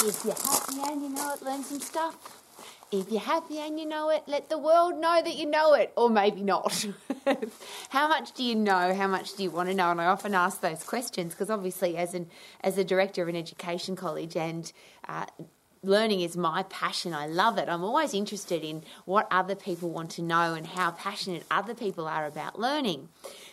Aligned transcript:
If 0.00 0.24
you're 0.24 0.34
happy 0.34 0.92
and 0.92 1.02
you 1.02 1.08
know 1.08 1.34
it, 1.34 1.42
learn 1.42 1.64
some 1.64 1.80
stuff. 1.80 2.44
If 2.90 3.10
you're 3.10 3.20
happy 3.20 3.58
and 3.58 3.78
you 3.78 3.86
know 3.86 4.10
it, 4.10 4.22
let 4.26 4.48
the 4.48 4.56
world 4.56 4.96
know 4.96 5.20
that 5.22 5.36
you 5.36 5.44
know 5.44 5.74
it, 5.74 5.92
or 5.96 6.08
maybe 6.08 6.40
not. 6.40 6.86
how 7.90 8.08
much 8.08 8.32
do 8.32 8.44
you 8.44 8.54
know? 8.54 8.94
How 8.94 9.08
much 9.08 9.34
do 9.34 9.42
you 9.42 9.50
want 9.50 9.68
to 9.68 9.74
know? 9.74 9.90
And 9.90 10.00
I 10.00 10.06
often 10.06 10.34
ask 10.34 10.60
those 10.60 10.84
questions 10.84 11.34
because 11.34 11.50
obviously, 11.50 11.96
as 11.96 12.14
an 12.14 12.30
as 12.62 12.78
a 12.78 12.84
director 12.84 13.22
of 13.22 13.28
an 13.28 13.36
education 13.36 13.96
college 13.96 14.36
and 14.36 14.72
uh, 15.08 15.26
learning 15.82 16.20
is 16.20 16.36
my 16.36 16.62
passion. 16.64 17.12
I 17.12 17.26
love 17.26 17.58
it. 17.58 17.68
I'm 17.68 17.84
always 17.84 18.14
interested 18.14 18.62
in 18.62 18.84
what 19.04 19.26
other 19.30 19.54
people 19.54 19.90
want 19.90 20.10
to 20.12 20.22
know 20.22 20.54
and 20.54 20.66
how 20.66 20.92
passionate 20.92 21.44
other 21.50 21.74
people 21.74 22.06
are 22.06 22.26
about 22.26 22.58
learning. 22.58 23.08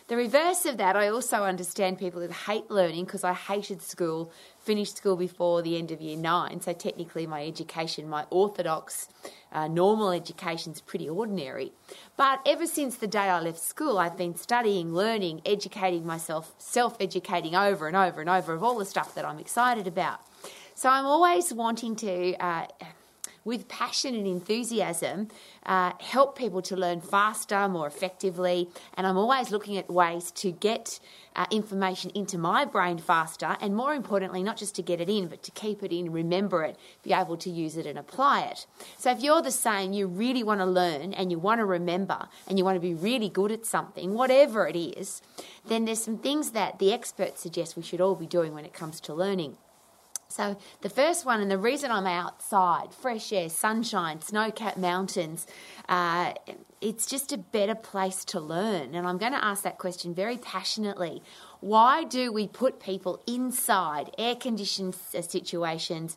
The 0.08 0.16
reverse 0.16 0.66
of 0.66 0.76
that, 0.76 0.94
I 0.94 1.08
also 1.08 1.42
understand 1.42 1.98
people 1.98 2.20
who 2.20 2.28
hate 2.28 2.70
learning 2.70 3.06
because 3.06 3.24
I 3.24 3.32
hated 3.32 3.82
school, 3.82 4.30
finished 4.60 4.96
school 4.96 5.16
before 5.16 5.62
the 5.62 5.76
end 5.76 5.90
of 5.90 6.00
year 6.00 6.16
nine. 6.16 6.60
So 6.60 6.72
technically, 6.72 7.26
my 7.26 7.44
education, 7.44 8.08
my 8.08 8.24
orthodox, 8.30 9.08
uh, 9.50 9.66
normal 9.66 10.12
education 10.12 10.72
is 10.72 10.80
pretty 10.80 11.08
ordinary. 11.08 11.72
But 12.16 12.40
ever 12.46 12.68
since 12.68 12.94
the 12.94 13.08
day 13.08 13.18
I 13.18 13.40
left 13.40 13.58
school, 13.58 13.98
I've 13.98 14.16
been 14.16 14.36
studying, 14.36 14.94
learning, 14.94 15.42
educating 15.44 16.06
myself, 16.06 16.54
self 16.58 16.96
educating 17.00 17.56
over 17.56 17.88
and 17.88 17.96
over 17.96 18.20
and 18.20 18.30
over 18.30 18.54
of 18.54 18.62
all 18.62 18.78
the 18.78 18.86
stuff 18.86 19.12
that 19.16 19.24
I'm 19.24 19.40
excited 19.40 19.88
about. 19.88 20.20
So 20.76 20.88
I'm 20.88 21.06
always 21.06 21.52
wanting 21.52 21.96
to, 21.96 22.36
uh, 22.36 22.66
with 23.46 23.68
passion 23.68 24.16
and 24.16 24.26
enthusiasm, 24.26 25.28
uh, 25.64 25.92
help 26.00 26.36
people 26.36 26.60
to 26.60 26.76
learn 26.76 27.00
faster, 27.00 27.68
more 27.68 27.86
effectively. 27.86 28.68
And 28.94 29.06
I'm 29.06 29.16
always 29.16 29.52
looking 29.52 29.76
at 29.76 29.88
ways 29.88 30.32
to 30.32 30.50
get 30.50 30.98
uh, 31.36 31.46
information 31.52 32.10
into 32.14 32.38
my 32.38 32.64
brain 32.64 32.98
faster, 32.98 33.56
and 33.60 33.76
more 33.76 33.94
importantly, 33.94 34.42
not 34.42 34.56
just 34.56 34.74
to 34.74 34.82
get 34.82 35.00
it 35.00 35.08
in, 35.08 35.28
but 35.28 35.44
to 35.44 35.52
keep 35.52 35.84
it 35.84 35.92
in, 35.92 36.10
remember 36.10 36.64
it, 36.64 36.76
be 37.04 37.12
able 37.12 37.36
to 37.36 37.48
use 37.48 37.76
it 37.76 37.86
and 37.86 37.98
apply 37.98 38.40
it. 38.40 38.66
So 38.98 39.12
if 39.12 39.22
you're 39.22 39.42
the 39.42 39.52
same, 39.52 39.92
you 39.92 40.08
really 40.08 40.42
want 40.42 40.60
to 40.60 40.66
learn 40.66 41.14
and 41.14 41.30
you 41.30 41.38
want 41.38 41.60
to 41.60 41.64
remember 41.64 42.28
and 42.48 42.58
you 42.58 42.64
want 42.64 42.76
to 42.76 42.80
be 42.80 42.94
really 42.94 43.28
good 43.28 43.52
at 43.52 43.64
something, 43.64 44.14
whatever 44.14 44.66
it 44.66 44.76
is, 44.76 45.22
then 45.68 45.84
there's 45.84 46.02
some 46.02 46.18
things 46.18 46.50
that 46.50 46.80
the 46.80 46.92
experts 46.92 47.42
suggest 47.42 47.76
we 47.76 47.82
should 47.84 48.00
all 48.00 48.16
be 48.16 48.26
doing 48.26 48.54
when 48.54 48.64
it 48.64 48.72
comes 48.72 49.00
to 49.02 49.14
learning. 49.14 49.56
So, 50.28 50.56
the 50.82 50.88
first 50.88 51.24
one, 51.24 51.40
and 51.40 51.50
the 51.50 51.58
reason 51.58 51.90
I'm 51.90 52.06
outside, 52.06 52.92
fresh 52.92 53.32
air, 53.32 53.48
sunshine, 53.48 54.20
snow 54.20 54.50
capped 54.50 54.76
mountains, 54.76 55.46
uh, 55.88 56.34
it's 56.80 57.06
just 57.06 57.32
a 57.32 57.38
better 57.38 57.74
place 57.74 58.24
to 58.26 58.40
learn. 58.40 58.94
And 58.94 59.06
I'm 59.06 59.18
going 59.18 59.32
to 59.32 59.44
ask 59.44 59.62
that 59.62 59.78
question 59.78 60.14
very 60.14 60.36
passionately. 60.36 61.22
Why 61.60 62.04
do 62.04 62.32
we 62.32 62.48
put 62.48 62.80
people 62.80 63.22
inside 63.26 64.10
air 64.18 64.36
conditioned 64.36 64.94
situations? 64.94 66.16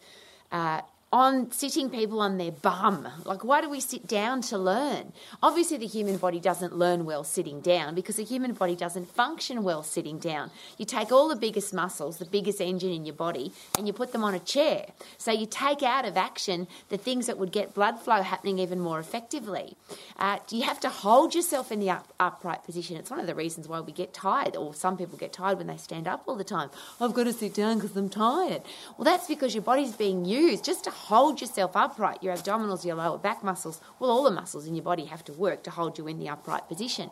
Uh, 0.51 0.81
on 1.11 1.51
sitting 1.51 1.89
people 1.89 2.21
on 2.21 2.37
their 2.37 2.51
bum. 2.51 3.07
Like, 3.25 3.43
why 3.43 3.61
do 3.61 3.69
we 3.69 3.79
sit 3.79 4.05
down 4.07 4.41
to 4.43 4.57
learn? 4.57 5.11
Obviously, 5.41 5.77
the 5.77 5.87
human 5.87 6.17
body 6.17 6.39
doesn't 6.39 6.75
learn 6.77 7.03
well 7.03 7.23
sitting 7.23 7.61
down 7.61 7.95
because 7.95 8.17
the 8.17 8.23
human 8.23 8.53
body 8.53 8.75
doesn't 8.75 9.09
function 9.15 9.63
well 9.63 9.81
sitting 9.81 10.19
down. 10.19 10.51
You 10.77 10.85
take 10.85 11.11
all 11.11 11.27
the 11.27 11.35
biggest 11.35 11.73
muscles, 11.73 12.17
the 12.17 12.25
biggest 12.25 12.61
engine 12.61 12.91
in 12.91 13.05
your 13.05 13.15
body, 13.15 13.51
and 13.77 13.87
you 13.87 13.93
put 13.93 14.11
them 14.11 14.23
on 14.23 14.35
a 14.35 14.39
chair. 14.39 14.85
So 15.17 15.31
you 15.31 15.47
take 15.47 15.81
out 15.81 16.05
of 16.05 16.15
action 16.15 16.67
the 16.89 16.97
things 16.97 17.25
that 17.25 17.39
would 17.39 17.51
get 17.51 17.73
blood 17.73 17.99
flow 17.99 18.21
happening 18.21 18.59
even 18.59 18.79
more 18.79 18.99
effectively. 18.99 19.75
Uh, 20.17 20.37
you 20.51 20.61
have 20.63 20.79
to 20.81 20.89
hold 20.89 21.33
yourself 21.33 21.71
in 21.71 21.79
the 21.79 21.89
up, 21.89 22.13
upright 22.19 22.63
position. 22.63 22.97
It's 22.97 23.09
one 23.09 23.19
of 23.19 23.25
the 23.25 23.35
reasons 23.35 23.67
why 23.67 23.79
we 23.79 23.91
get 23.91 24.13
tired, 24.13 24.55
or 24.55 24.75
some 24.75 24.95
people 24.95 25.17
get 25.17 25.33
tired 25.33 25.57
when 25.57 25.67
they 25.67 25.77
stand 25.77 26.07
up 26.07 26.23
all 26.27 26.35
the 26.35 26.43
time. 26.43 26.69
I've 27.01 27.15
got 27.15 27.23
to 27.23 27.33
sit 27.33 27.55
down 27.55 27.79
because 27.79 27.95
I'm 27.97 28.09
tired. 28.09 28.61
Well, 28.97 29.05
that's 29.05 29.27
because 29.27 29.55
your 29.55 29.63
body's 29.63 29.93
being 29.93 30.25
used 30.25 30.63
just 30.63 30.83
to 30.83 30.91
hold 31.07 31.41
yourself 31.41 31.75
upright, 31.75 32.21
your 32.21 32.35
abdominals, 32.35 32.85
your 32.85 32.95
lower 32.95 33.17
back 33.17 33.43
muscles, 33.43 33.79
well, 33.99 34.11
all 34.11 34.23
the 34.23 34.31
muscles 34.31 34.67
in 34.67 34.75
your 34.75 34.83
body 34.83 35.05
have 35.05 35.23
to 35.25 35.33
work 35.33 35.63
to 35.63 35.71
hold 35.71 35.97
you 35.97 36.07
in 36.07 36.19
the 36.19 36.29
upright 36.29 36.67
position. 36.67 37.09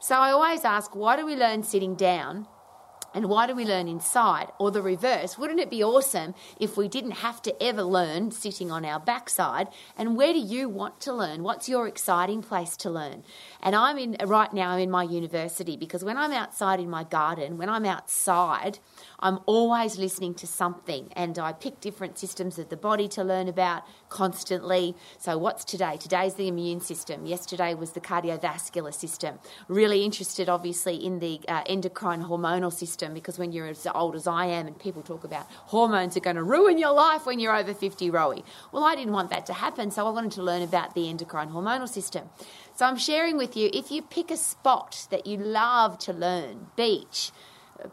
So 0.00 0.14
I 0.16 0.30
always 0.30 0.64
ask, 0.64 0.94
why 0.94 1.16
do 1.16 1.26
we 1.26 1.36
learn 1.36 1.62
sitting 1.62 1.94
down? 1.94 2.46
And 3.14 3.28
why 3.30 3.46
do 3.46 3.54
we 3.54 3.64
learn 3.64 3.88
inside? 3.88 4.48
Or 4.58 4.70
the 4.70 4.82
reverse, 4.82 5.38
wouldn't 5.38 5.60
it 5.60 5.70
be 5.70 5.82
awesome 5.82 6.34
if 6.60 6.76
we 6.76 6.88
didn't 6.88 7.12
have 7.12 7.40
to 7.42 7.62
ever 7.62 7.82
learn 7.82 8.30
sitting 8.32 8.70
on 8.70 8.84
our 8.84 9.00
backside? 9.00 9.68
And 9.96 10.16
where 10.16 10.34
do 10.34 10.38
you 10.38 10.68
want 10.68 11.00
to 11.00 11.14
learn? 11.14 11.42
What's 11.42 11.68
your 11.68 11.88
exciting 11.88 12.42
place 12.42 12.76
to 12.78 12.90
learn? 12.90 13.24
And 13.62 13.74
I'm 13.74 13.96
in 13.98 14.16
right 14.24 14.52
now 14.52 14.70
I'm 14.70 14.80
in 14.80 14.90
my 14.90 15.04
university 15.04 15.76
because 15.76 16.04
when 16.04 16.18
I'm 16.18 16.32
outside 16.32 16.80
in 16.80 16.90
my 16.90 17.04
garden, 17.04 17.56
when 17.56 17.70
I'm 17.70 17.86
outside, 17.86 18.78
I'm 19.20 19.40
always 19.46 19.96
listening 19.96 20.34
to 20.34 20.46
something 20.46 21.10
and 21.16 21.38
I 21.38 21.52
pick 21.52 21.80
different 21.80 22.18
systems 22.18 22.58
of 22.58 22.68
the 22.68 22.76
body 22.76 23.08
to 23.08 23.24
learn 23.24 23.48
about 23.48 23.84
constantly. 24.10 24.94
So, 25.18 25.38
what's 25.38 25.64
today? 25.64 25.96
Today's 25.98 26.34
the 26.34 26.46
immune 26.46 26.80
system. 26.80 27.24
Yesterday 27.24 27.74
was 27.74 27.92
the 27.92 28.00
cardiovascular 28.00 28.92
system. 28.92 29.38
Really 29.66 30.04
interested, 30.04 30.48
obviously, 30.48 30.94
in 30.94 31.20
the 31.20 31.40
uh, 31.48 31.62
endocrine 31.66 32.24
hormonal 32.24 32.72
system 32.72 32.97
because 33.06 33.38
when 33.38 33.52
you're 33.52 33.66
as 33.66 33.86
old 33.94 34.14
as 34.14 34.26
I 34.26 34.46
am 34.46 34.66
and 34.66 34.78
people 34.78 35.02
talk 35.02 35.24
about 35.24 35.46
hormones 35.50 36.16
are 36.16 36.20
going 36.20 36.36
to 36.36 36.42
ruin 36.42 36.78
your 36.78 36.92
life 36.92 37.26
when 37.26 37.38
you're 37.38 37.56
over 37.56 37.72
50, 37.72 38.10
Rowie. 38.10 38.42
Well, 38.72 38.84
I 38.84 38.94
didn't 38.94 39.12
want 39.12 39.30
that 39.30 39.46
to 39.46 39.52
happen, 39.52 39.90
so 39.90 40.06
I 40.06 40.10
wanted 40.10 40.32
to 40.32 40.42
learn 40.42 40.62
about 40.62 40.94
the 40.94 41.08
endocrine 41.08 41.50
hormonal 41.50 41.88
system. 41.88 42.28
So, 42.74 42.86
I'm 42.86 42.96
sharing 42.96 43.36
with 43.36 43.56
you 43.56 43.70
if 43.72 43.90
you 43.90 44.02
pick 44.02 44.30
a 44.30 44.36
spot 44.36 45.06
that 45.10 45.26
you 45.26 45.36
love 45.36 45.98
to 46.00 46.12
learn, 46.12 46.68
beach, 46.76 47.30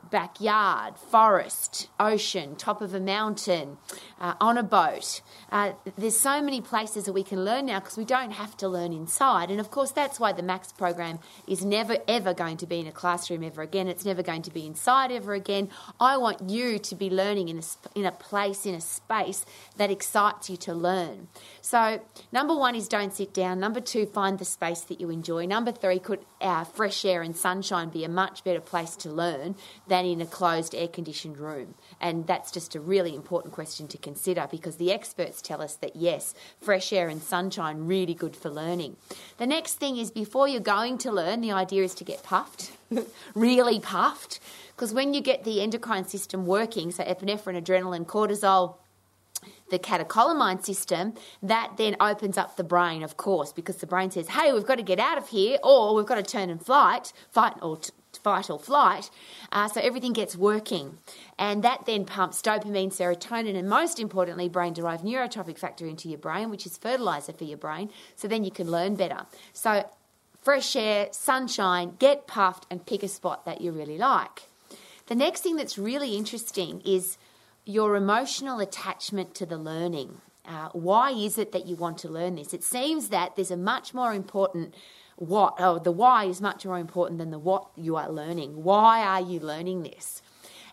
backyard, 0.09 0.97
forest, 0.97 1.90
ocean, 2.00 2.56
top 2.56 2.81
of 2.81 2.94
a 2.94 3.00
mountain, 3.00 3.78
uh, 4.19 4.34
on 4.41 4.57
a 4.57 4.63
boat. 4.63 5.22
Uh, 5.51 5.73
there's 5.97 6.18
so 6.18 6.41
many 6.41 6.62
places 6.62 7.06
that 7.06 7.13
we 7.13 7.23
can 7.23 7.44
learn 7.44 7.66
now 7.66 7.79
because 7.79 7.97
we 7.97 8.06
don't 8.06 8.31
have 8.31 8.56
to 8.57 8.68
learn 8.68 8.94
inside. 8.94 9.51
And 9.51 9.59
of 9.59 9.72
course, 9.72 9.91
that's 9.91 10.19
why 10.19 10.31
the 10.31 10.44
Max 10.44 10.72
program 10.72 11.19
is 11.47 11.63
never 11.63 11.97
ever 12.07 12.34
going 12.34 12.57
to 12.57 12.66
be 12.66 12.79
in 12.79 12.88
a 12.88 12.91
classroom 12.91 13.44
ever 13.44 13.62
again. 13.62 13.88
It's 13.88 14.06
never 14.06 14.24
going 14.24 14.41
to 14.44 14.51
be 14.51 14.66
inside 14.66 15.12
ever 15.12 15.34
again. 15.34 15.69
I 16.00 16.18
want 16.18 16.50
you 16.50 16.79
to 16.79 16.95
be 16.95 17.09
learning 17.09 17.50
in 17.50 17.59
a, 17.59 17.63
in 17.94 18.06
a 18.06 18.12
place, 18.12 18.66
in 18.66 18.75
a 18.75 18.81
space 18.81 19.45
that 19.78 19.91
excites 19.91 20.50
you 20.50 20.57
to 20.57 20.74
learn. 20.74 21.28
So, 21.62 22.01
number 22.31 22.56
one 22.56 22.75
is 22.75 22.88
don't 22.88 23.13
sit 23.13 23.34
down. 23.34 23.59
Number 23.59 23.79
two, 23.79 24.06
find 24.06 24.40
the 24.40 24.45
space 24.45 24.81
that 24.81 25.00
you 25.00 25.09
enjoy. 25.09 25.45
Number 25.45 25.72
three, 25.72 26.00
could 26.00 26.25
uh, 26.41 26.63
fresh 26.63 27.06
air 27.06 27.22
and 27.22 27.35
sunshine 27.35 27.90
be 27.90 28.03
a 28.03 28.09
much 28.09 28.44
better 28.44 28.62
place 28.62 28.95
to 28.97 29.09
learn 29.09 29.56
than 29.88 30.06
in 30.06 30.22
a 30.22 30.25
closed 30.25 30.75
air 30.75 30.88
conditioned 30.88 31.38
room? 31.38 31.75
And 32.00 32.28
that's 32.28 32.52
just 32.52 32.75
a 32.75 32.80
really 32.80 33.16
important 33.16 33.53
question 33.53 33.88
to 33.90 33.97
consider 33.97 34.47
because 34.50 34.78
the 34.78 34.91
experts 34.91 35.41
tell 35.41 35.62
us 35.62 35.75
that 35.75 35.96
yes, 35.96 36.34
fresh 36.62 36.91
air 36.94 37.08
and 37.09 37.22
sunshine 37.22 37.86
really 37.86 38.13
good 38.13 38.36
for 38.36 38.50
learning. 38.50 38.97
The 39.38 39.47
next 39.47 39.75
thing 39.75 39.97
is 39.97 40.12
before 40.12 40.47
you're 40.47 40.59
going 40.59 40.97
to 41.00 41.12
learn, 41.12 41.41
the 41.41 41.52
idea 41.52 41.84
is 41.84 41.96
to 41.96 42.03
get 42.03 42.24
puffed, 42.24 42.72
really 43.36 43.80
puffed, 43.80 44.40
because 44.75 44.94
when 44.94 45.13
you 45.13 45.22
get 45.22 45.44
the 45.44 45.62
endocrine 45.62 46.06
system 46.06 46.46
working, 46.46 46.92
so 46.92 47.03
epinephrine, 47.03 47.62
adrenaline, 47.62 48.06
cortisol, 48.06 48.75
the 49.69 49.80
catecholamine 49.80 50.63
system, 50.63 51.13
that 51.42 51.74
then 51.78 51.96
opens 52.00 52.38
up 52.38 52.56
the 52.56 52.63
brain, 52.63 53.03
of 53.03 53.18
course, 53.18 53.52
because 53.52 53.78
the 53.78 53.88
brain 53.88 54.12
says, 54.12 54.28
hey, 54.30 54.52
we've 54.52 54.66
got 54.66 54.75
to 54.75 54.84
get 54.84 55.00
out 55.00 55.18
of 55.18 55.30
here, 55.30 55.57
or 55.63 55.96
we've 55.96 56.06
got 56.06 56.16
to 56.16 56.24
turn 56.24 56.50
and 56.50 56.63
flight, 56.63 57.13
fight 57.31 57.53
or 57.62 57.78
t- 57.78 57.92
fight 58.25 58.50
or 58.50 58.58
flight. 58.58 59.12
Uh, 59.52 59.68
so 59.68 59.80
everything 59.81 60.13
gets 60.22 60.36
working. 60.36 60.97
And 61.38 61.63
that 61.63 61.86
then 61.86 62.06
pumps 62.06 62.41
dopamine, 62.41 62.91
serotonin, 62.91 63.56
and 63.56 63.69
most 63.69 64.00
importantly, 64.00 64.50
brain 64.50 64.74
derived 64.74 65.06
neurotrophic 65.06 65.59
factor 65.59 65.86
into 65.86 66.09
your 66.09 66.18
brain, 66.18 66.50
which 66.50 66.66
is 66.66 66.75
fertilizer 66.75 67.34
for 67.34 67.44
your 67.44 67.59
brain. 67.59 67.91
So 68.16 68.28
then 68.28 68.44
you 68.44 68.50
can 68.50 68.72
learn 68.72 68.96
better. 68.96 69.28
So 69.53 69.88
fresh 70.41 70.75
air, 70.75 71.09
sunshine, 71.12 71.97
get 72.00 72.25
puffed, 72.25 72.66
and 72.72 72.84
pick 72.86 73.03
a 73.03 73.08
spot 73.08 73.46
that 73.46 73.62
you 73.62 73.72
really 73.72 74.00
like. 74.00 74.50
The 75.06 75.16
next 75.16 75.42
thing 75.42 75.56
that's 75.56 75.78
really 75.78 76.16
interesting 76.18 76.81
is 76.84 77.19
your 77.63 77.96
emotional 77.96 78.59
attachment 78.59 79.36
to 79.36 79.46
the 79.46 79.57
learning. 79.57 80.22
Uh, 80.48 80.69
why 80.74 81.12
is 81.12 81.38
it 81.38 81.51
that 81.51 81.68
you 81.68 81.75
want 81.75 82.00
to 82.00 82.10
learn 82.10 82.36
this? 82.36 82.56
It 82.56 82.63
seems 82.63 83.10
that 83.10 83.36
there's 83.36 83.51
a 83.51 83.57
much 83.74 83.94
more 83.94 84.13
important 84.13 84.74
what, 85.15 85.56
oh, 85.59 85.79
the 85.79 85.91
why 85.91 86.25
is 86.25 86.41
much 86.41 86.65
more 86.65 86.77
important 86.77 87.19
than 87.19 87.31
the 87.31 87.39
what 87.39 87.67
you 87.75 87.95
are 87.95 88.09
learning. 88.09 88.63
Why 88.63 89.01
are 89.01 89.21
you 89.21 89.39
learning 89.39 89.83
this? 89.83 90.21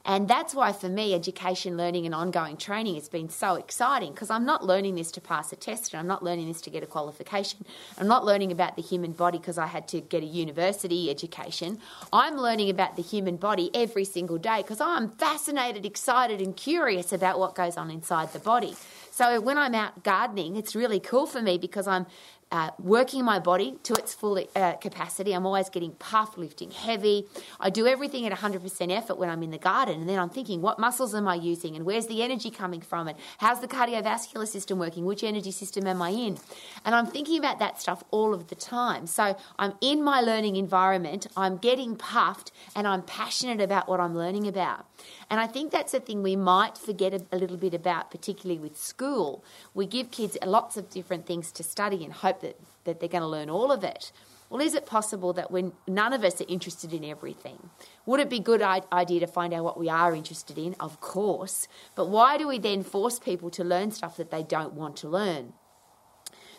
And 0.04 0.26
that's 0.26 0.52
why, 0.52 0.72
for 0.72 0.88
me, 0.88 1.14
education, 1.14 1.76
learning, 1.76 2.06
and 2.06 2.14
ongoing 2.14 2.56
training 2.56 2.96
has 2.96 3.08
been 3.08 3.28
so 3.28 3.54
exciting 3.54 4.12
because 4.12 4.30
I'm 4.30 4.44
not 4.44 4.66
learning 4.66 4.96
this 4.96 5.12
to 5.12 5.20
pass 5.20 5.52
a 5.52 5.56
test 5.56 5.92
and 5.92 6.00
I'm 6.00 6.08
not 6.08 6.24
learning 6.24 6.48
this 6.48 6.60
to 6.62 6.70
get 6.70 6.82
a 6.82 6.86
qualification. 6.86 7.64
I'm 7.96 8.08
not 8.08 8.24
learning 8.24 8.50
about 8.50 8.74
the 8.74 8.82
human 8.82 9.12
body 9.12 9.38
because 9.38 9.58
I 9.58 9.66
had 9.66 9.86
to 9.88 10.00
get 10.00 10.24
a 10.24 10.26
university 10.26 11.08
education. 11.08 11.78
I'm 12.12 12.36
learning 12.36 12.68
about 12.68 12.96
the 12.96 13.02
human 13.02 13.36
body 13.36 13.70
every 13.74 14.04
single 14.04 14.38
day 14.38 14.62
because 14.62 14.80
I'm 14.80 15.08
fascinated, 15.08 15.86
excited, 15.86 16.40
and 16.40 16.56
curious 16.56 17.12
about 17.12 17.38
what 17.38 17.54
goes 17.54 17.76
on 17.76 17.88
inside 17.88 18.32
the 18.32 18.40
body. 18.40 18.74
So 19.12 19.40
when 19.40 19.56
I'm 19.56 19.74
out 19.74 20.02
gardening, 20.02 20.56
it's 20.56 20.74
really 20.74 20.98
cool 20.98 21.26
for 21.26 21.40
me 21.40 21.58
because 21.58 21.86
I'm 21.86 22.06
uh, 22.52 22.70
working 22.78 23.25
my 23.25 23.38
body 23.38 23.78
to 23.82 23.94
its 23.94 24.12
full 24.12 24.38
uh, 24.54 24.75
capacity. 24.75 25.32
I'm 25.32 25.46
always 25.46 25.70
getting 25.70 25.93
puffed, 25.93 26.37
lifting 26.37 26.70
heavy. 26.70 27.26
I 27.58 27.70
do 27.70 27.87
everything 27.87 28.26
at 28.26 28.32
100% 28.32 28.93
effort 28.94 29.16
when 29.16 29.31
I'm 29.31 29.43
in 29.43 29.50
the 29.50 29.58
garden. 29.58 30.00
And 30.00 30.08
then 30.08 30.19
I'm 30.19 30.28
thinking, 30.28 30.60
what 30.60 30.78
muscles 30.78 31.14
am 31.14 31.26
I 31.26 31.34
using? 31.34 31.75
And 31.76 31.87
where's 31.87 32.08
the 32.08 32.22
energy 32.22 32.50
coming 32.50 32.82
from? 32.82 33.08
And 33.08 33.16
how's 33.38 33.60
the 33.60 33.69
cardiovascular 33.69 34.46
system 34.46 34.78
working? 34.78 35.06
Which 35.06 35.25
energy 35.25 35.50
system 35.50 35.87
am 35.87 36.02
I 36.02 36.10
in? 36.10 36.37
And 36.84 36.94
I'm 36.94 37.06
thinking 37.06 37.38
about 37.38 37.58
that 37.58 37.81
stuff 37.81 38.04
all 38.10 38.34
of 38.34 38.49
the 38.49 38.54
time. 38.54 39.06
So 39.06 39.34
I'm 39.58 39.72
in 39.81 40.04
my 40.04 40.20
learning 40.20 40.56
environment, 40.56 41.26
I'm 41.34 41.56
getting 41.56 41.96
puffed, 41.96 42.52
and 42.76 42.87
I'm 42.87 43.00
passionate 43.00 43.62
about 43.62 43.88
what 43.88 43.99
I'm 43.99 44.14
learning 44.14 44.46
about. 44.46 44.84
And 45.31 45.40
I 45.40 45.46
think 45.46 45.72
that's 45.72 45.94
a 45.94 46.00
thing 46.00 46.22
we 46.22 46.37
might 46.37 46.76
forget 46.76 47.14
a, 47.14 47.25
a 47.32 47.38
little 47.38 47.56
bit 47.56 47.72
about, 47.72 48.10
particularly 48.10 48.60
with 48.60 48.76
school. 48.76 49.43
We 49.72 49.87
give 49.87 50.10
kids 50.10 50.37
lots 50.44 50.76
of 50.76 50.90
different 50.90 51.25
things 51.25 51.50
to 51.52 51.62
study 51.62 52.04
and 52.04 52.12
hope 52.12 52.41
that, 52.42 52.60
that 52.84 53.00
they're 53.00 53.08
going 53.08 53.22
to 53.22 53.28
learn 53.28 53.50
all 53.50 53.72
of 53.72 53.82
it. 53.82 54.12
Well, 54.50 54.60
is 54.60 54.74
it 54.74 54.84
possible 54.84 55.32
that 55.32 55.50
when 55.50 55.72
none 55.88 56.12
of 56.12 56.24
us 56.24 56.38
are 56.42 56.46
interested 56.46 56.92
in 56.92 57.04
everything? 57.04 57.70
Would 58.04 58.20
it 58.20 58.28
be 58.28 58.36
a 58.36 58.42
good 58.42 58.60
idea 58.60 59.20
to 59.20 59.26
find 59.26 59.54
out 59.54 59.64
what 59.64 59.80
we 59.80 59.88
are 59.88 60.14
interested 60.14 60.58
in? 60.58 60.74
Of 60.78 61.00
course. 61.00 61.68
But 61.96 62.10
why 62.10 62.36
do 62.36 62.46
we 62.46 62.58
then 62.58 62.82
force 62.82 63.18
people 63.18 63.48
to 63.48 63.64
learn 63.64 63.92
stuff 63.92 64.18
that 64.18 64.30
they 64.30 64.42
don't 64.42 64.74
want 64.74 64.96
to 64.98 65.08
learn? 65.08 65.54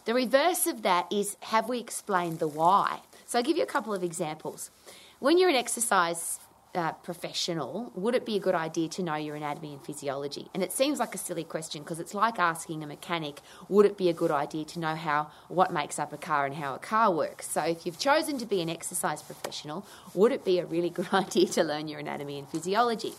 The 0.05 0.15
reverse 0.15 0.65
of 0.65 0.81
that 0.81 1.05
is 1.11 1.37
have 1.41 1.69
we 1.69 1.79
explained 1.79 2.39
the 2.39 2.47
why? 2.47 3.01
So 3.27 3.37
I'll 3.37 3.43
give 3.43 3.57
you 3.57 3.63
a 3.63 3.67
couple 3.67 3.93
of 3.93 4.03
examples. 4.03 4.71
When 5.19 5.37
you're 5.37 5.49
an 5.49 5.55
exercise 5.55 6.39
uh, 6.75 6.91
professional, 6.93 7.91
would 7.95 8.15
it 8.15 8.25
be 8.25 8.35
a 8.35 8.39
good 8.39 8.55
idea 8.55 8.87
to 8.89 9.03
know 9.03 9.15
your 9.15 9.35
anatomy 9.35 9.73
and 9.73 9.85
physiology? 9.85 10.47
And 10.53 10.63
it 10.63 10.71
seems 10.71 10.99
like 10.99 11.13
a 11.13 11.17
silly 11.17 11.43
question 11.43 11.83
because 11.83 11.99
it's 11.99 12.13
like 12.13 12.39
asking 12.39 12.83
a 12.83 12.87
mechanic, 12.87 13.41
would 13.69 13.85
it 13.85 13.97
be 13.97 14.09
a 14.09 14.13
good 14.13 14.31
idea 14.31 14.65
to 14.65 14.79
know 14.79 14.95
how 14.95 15.29
what 15.47 15.71
makes 15.71 15.99
up 15.99 16.13
a 16.13 16.17
car 16.17 16.45
and 16.45 16.55
how 16.55 16.75
a 16.75 16.79
car 16.79 17.11
works? 17.11 17.49
So 17.49 17.61
if 17.61 17.85
you've 17.85 17.99
chosen 17.99 18.37
to 18.39 18.45
be 18.45 18.61
an 18.61 18.69
exercise 18.69 19.21
professional, 19.21 19.85
would 20.13 20.31
it 20.31 20.43
be 20.43 20.59
a 20.59 20.65
really 20.65 20.89
good 20.89 21.09
idea 21.13 21.47
to 21.47 21.63
learn 21.63 21.87
your 21.87 21.99
anatomy 21.99 22.39
and 22.39 22.47
physiology? 22.47 23.13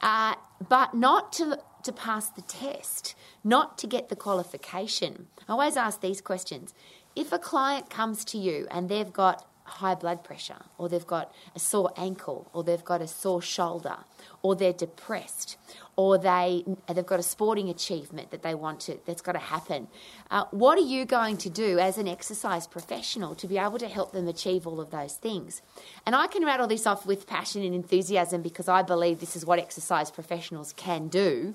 Uh, 0.00 0.34
but 0.68 0.94
not 0.94 1.32
to 1.34 1.58
to 1.82 1.92
pass 1.92 2.28
the 2.28 2.42
test, 2.42 3.14
not 3.42 3.78
to 3.78 3.86
get 3.86 4.10
the 4.10 4.16
qualification. 4.16 5.28
I 5.48 5.52
always 5.52 5.78
ask 5.78 6.02
these 6.02 6.20
questions. 6.20 6.74
If 7.16 7.32
a 7.32 7.38
client 7.38 7.88
comes 7.88 8.22
to 8.26 8.38
you 8.38 8.66
and 8.70 8.88
they've 8.88 9.12
got 9.12 9.49
high 9.70 9.94
blood 9.94 10.22
pressure, 10.24 10.62
or 10.78 10.88
they've 10.88 11.06
got 11.06 11.32
a 11.54 11.58
sore 11.58 11.92
ankle, 11.96 12.48
or 12.52 12.62
they've 12.62 12.84
got 12.84 13.00
a 13.00 13.06
sore 13.06 13.42
shoulder, 13.42 13.96
or 14.42 14.54
they're 14.54 14.72
depressed, 14.72 15.56
or 15.96 16.18
they 16.18 16.64
they've 16.92 17.06
got 17.06 17.20
a 17.20 17.22
sporting 17.22 17.68
achievement 17.68 18.30
that 18.30 18.42
they 18.42 18.54
want 18.54 18.80
to 18.80 18.98
that's 19.06 19.22
got 19.22 19.32
to 19.32 19.38
happen. 19.38 19.88
Uh, 20.30 20.44
what 20.50 20.78
are 20.78 20.82
you 20.82 21.04
going 21.04 21.36
to 21.36 21.50
do 21.50 21.78
as 21.78 21.98
an 21.98 22.08
exercise 22.08 22.66
professional 22.66 23.34
to 23.34 23.46
be 23.46 23.58
able 23.58 23.78
to 23.78 23.88
help 23.88 24.12
them 24.12 24.28
achieve 24.28 24.66
all 24.66 24.80
of 24.80 24.90
those 24.90 25.14
things? 25.14 25.62
And 26.06 26.14
I 26.14 26.26
can 26.26 26.44
rattle 26.44 26.66
this 26.66 26.86
off 26.86 27.06
with 27.06 27.26
passion 27.26 27.62
and 27.62 27.74
enthusiasm 27.74 28.42
because 28.42 28.68
I 28.68 28.82
believe 28.82 29.20
this 29.20 29.36
is 29.36 29.44
what 29.44 29.58
exercise 29.58 30.10
professionals 30.10 30.72
can 30.72 31.08
do 31.08 31.54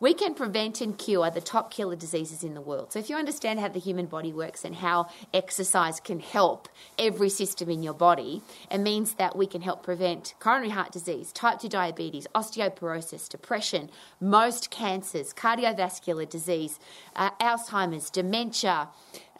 we 0.00 0.14
can 0.14 0.34
prevent 0.34 0.80
and 0.80 0.96
cure 0.96 1.30
the 1.30 1.40
top 1.40 1.70
killer 1.70 1.96
diseases 1.96 2.44
in 2.44 2.54
the 2.54 2.60
world. 2.60 2.92
So, 2.92 2.98
if 2.98 3.10
you 3.10 3.16
understand 3.16 3.60
how 3.60 3.68
the 3.68 3.80
human 3.80 4.06
body 4.06 4.32
works 4.32 4.64
and 4.64 4.76
how 4.76 5.08
exercise 5.34 6.00
can 6.00 6.20
help 6.20 6.68
every 6.98 7.28
system 7.28 7.68
in 7.70 7.82
your 7.82 7.94
body, 7.94 8.42
it 8.70 8.78
means 8.78 9.14
that 9.14 9.36
we 9.36 9.46
can 9.46 9.62
help 9.62 9.82
prevent 9.82 10.34
coronary 10.40 10.70
heart 10.70 10.92
disease, 10.92 11.32
type 11.32 11.60
2 11.60 11.68
diabetes, 11.68 12.26
osteoporosis, 12.34 13.28
depression, 13.28 13.90
most 14.20 14.70
cancers, 14.70 15.32
cardiovascular 15.32 16.28
disease, 16.28 16.78
uh, 17.16 17.30
Alzheimer's, 17.40 18.10
dementia, 18.10 18.88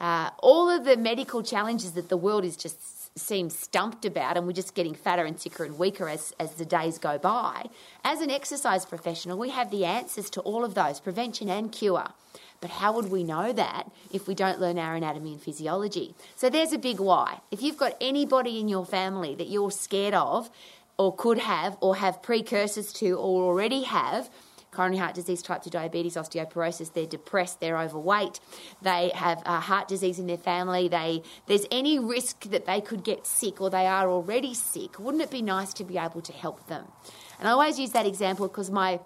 uh, 0.00 0.30
all 0.38 0.70
of 0.70 0.84
the 0.84 0.96
medical 0.96 1.42
challenges 1.42 1.92
that 1.92 2.08
the 2.08 2.16
world 2.16 2.44
is 2.44 2.56
just 2.56 2.97
seem 3.16 3.50
stumped 3.50 4.04
about 4.04 4.36
and 4.36 4.46
we're 4.46 4.52
just 4.52 4.74
getting 4.74 4.94
fatter 4.94 5.24
and 5.24 5.40
sicker 5.40 5.64
and 5.64 5.78
weaker 5.78 6.08
as, 6.08 6.34
as 6.38 6.54
the 6.54 6.64
days 6.64 6.98
go 6.98 7.18
by. 7.18 7.66
As 8.04 8.20
an 8.20 8.30
exercise 8.30 8.84
professional, 8.84 9.38
we 9.38 9.50
have 9.50 9.70
the 9.70 9.84
answers 9.84 10.30
to 10.30 10.40
all 10.40 10.64
of 10.64 10.74
those 10.74 11.00
prevention 11.00 11.48
and 11.48 11.72
cure. 11.72 12.08
But 12.60 12.70
how 12.70 12.92
would 12.92 13.10
we 13.10 13.22
know 13.22 13.52
that 13.52 13.90
if 14.12 14.26
we 14.26 14.34
don't 14.34 14.60
learn 14.60 14.78
our 14.78 14.94
anatomy 14.94 15.32
and 15.32 15.42
physiology? 15.42 16.14
So 16.36 16.50
there's 16.50 16.72
a 16.72 16.78
big 16.78 16.98
why. 16.98 17.40
If 17.50 17.62
you've 17.62 17.76
got 17.76 17.96
anybody 18.00 18.58
in 18.58 18.68
your 18.68 18.84
family 18.84 19.34
that 19.36 19.48
you're 19.48 19.70
scared 19.70 20.14
of, 20.14 20.50
or 20.98 21.14
could 21.14 21.38
have, 21.38 21.76
or 21.80 21.94
have 21.96 22.22
precursors 22.22 22.92
to, 22.94 23.12
or 23.12 23.44
already 23.44 23.84
have, 23.84 24.28
coronary 24.70 24.98
heart 24.98 25.14
disease, 25.14 25.42
type 25.42 25.62
2 25.62 25.70
diabetes, 25.70 26.14
osteoporosis, 26.14 26.92
they're 26.92 27.06
depressed, 27.06 27.60
they're 27.60 27.78
overweight, 27.78 28.40
they 28.82 29.10
have 29.14 29.42
uh, 29.46 29.60
heart 29.60 29.88
disease 29.88 30.18
in 30.18 30.26
their 30.26 30.36
family, 30.36 30.88
they, 30.88 31.22
there's 31.46 31.66
any 31.70 31.98
risk 31.98 32.44
that 32.44 32.66
they 32.66 32.80
could 32.80 33.04
get 33.04 33.26
sick 33.26 33.60
or 33.60 33.70
they 33.70 33.86
are 33.86 34.08
already 34.08 34.54
sick, 34.54 34.98
wouldn't 34.98 35.22
it 35.22 35.30
be 35.30 35.42
nice 35.42 35.72
to 35.74 35.84
be 35.84 35.98
able 35.98 36.20
to 36.20 36.32
help 36.32 36.66
them? 36.66 36.84
And 37.38 37.48
I 37.48 37.52
always 37.52 37.78
use 37.78 37.90
that 37.90 38.06
example 38.06 38.48
because 38.48 38.70
my 38.70 39.00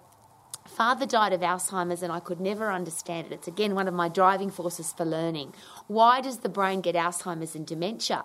father 0.66 1.06
died 1.06 1.32
of 1.32 1.40
Alzheimer's 1.40 2.02
and 2.02 2.12
I 2.12 2.20
could 2.20 2.40
never 2.40 2.72
understand 2.72 3.26
it. 3.26 3.32
It's 3.32 3.48
again 3.48 3.74
one 3.74 3.88
of 3.88 3.94
my 3.94 4.08
driving 4.08 4.50
forces 4.50 4.92
for 4.92 5.04
learning. 5.04 5.54
Why 5.86 6.20
does 6.20 6.38
the 6.38 6.48
brain 6.48 6.80
get 6.80 6.94
Alzheimer's 6.94 7.54
and 7.54 7.66
dementia? 7.66 8.24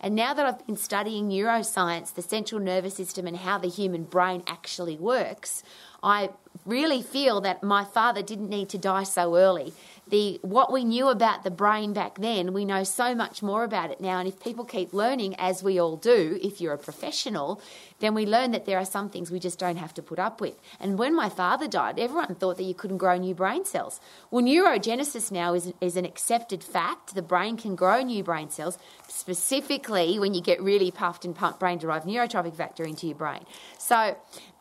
And 0.00 0.14
now 0.14 0.32
that 0.34 0.46
I've 0.46 0.66
been 0.66 0.76
studying 0.76 1.28
neuroscience, 1.28 2.14
the 2.14 2.22
central 2.22 2.60
nervous 2.60 2.94
system, 2.94 3.26
and 3.26 3.36
how 3.36 3.58
the 3.58 3.68
human 3.68 4.04
brain 4.04 4.42
actually 4.46 4.96
works, 4.96 5.62
I 6.02 6.30
really 6.64 7.02
feel 7.02 7.40
that 7.40 7.62
my 7.62 7.84
father 7.84 8.22
didn't 8.22 8.48
need 8.48 8.68
to 8.70 8.78
die 8.78 9.02
so 9.02 9.36
early. 9.36 9.72
The 10.06 10.38
what 10.42 10.72
we 10.72 10.84
knew 10.84 11.08
about 11.08 11.42
the 11.44 11.50
brain 11.50 11.92
back 11.92 12.18
then, 12.18 12.52
we 12.52 12.64
know 12.64 12.84
so 12.84 13.14
much 13.14 13.42
more 13.42 13.64
about 13.64 13.90
it 13.90 14.00
now. 14.00 14.18
And 14.18 14.28
if 14.28 14.40
people 14.40 14.64
keep 14.64 14.92
learning, 14.92 15.34
as 15.38 15.62
we 15.62 15.78
all 15.80 15.96
do, 15.96 16.38
if 16.42 16.60
you're 16.60 16.72
a 16.72 16.78
professional, 16.78 17.60
then 18.00 18.14
we 18.14 18.26
learn 18.26 18.52
that 18.52 18.64
there 18.64 18.78
are 18.78 18.84
some 18.84 19.10
things 19.10 19.30
we 19.30 19.40
just 19.40 19.58
don't 19.58 19.76
have 19.76 19.94
to 19.94 20.02
put 20.02 20.18
up 20.18 20.40
with. 20.40 20.58
And 20.78 20.98
when 20.98 21.14
my 21.14 21.28
father 21.28 21.66
died, 21.66 21.98
everyone 21.98 22.34
thought 22.36 22.56
that 22.56 22.64
you 22.64 22.74
couldn't 22.74 22.98
grow 22.98 23.16
new 23.16 23.34
brain 23.34 23.64
cells. 23.64 24.00
Well, 24.30 24.44
neurogenesis 24.44 25.32
now 25.32 25.54
is, 25.54 25.72
is 25.80 25.96
an 25.96 26.04
accepted 26.04 26.62
fact. 26.62 27.14
The 27.14 27.22
brain 27.22 27.56
can 27.56 27.74
grow 27.74 28.02
new 28.02 28.22
brain 28.22 28.50
cells, 28.50 28.78
specifically 29.08 30.18
when 30.18 30.34
you 30.34 30.40
get 30.40 30.62
really 30.62 30.90
puffed 30.90 31.24
and 31.24 31.34
pumped 31.34 31.60
brain 31.60 31.78
derived 31.78 32.06
neurotrophic 32.06 32.54
factor 32.54 32.84
into 32.84 33.06
your 33.06 33.16
brain. 33.16 33.44
So 33.78 34.16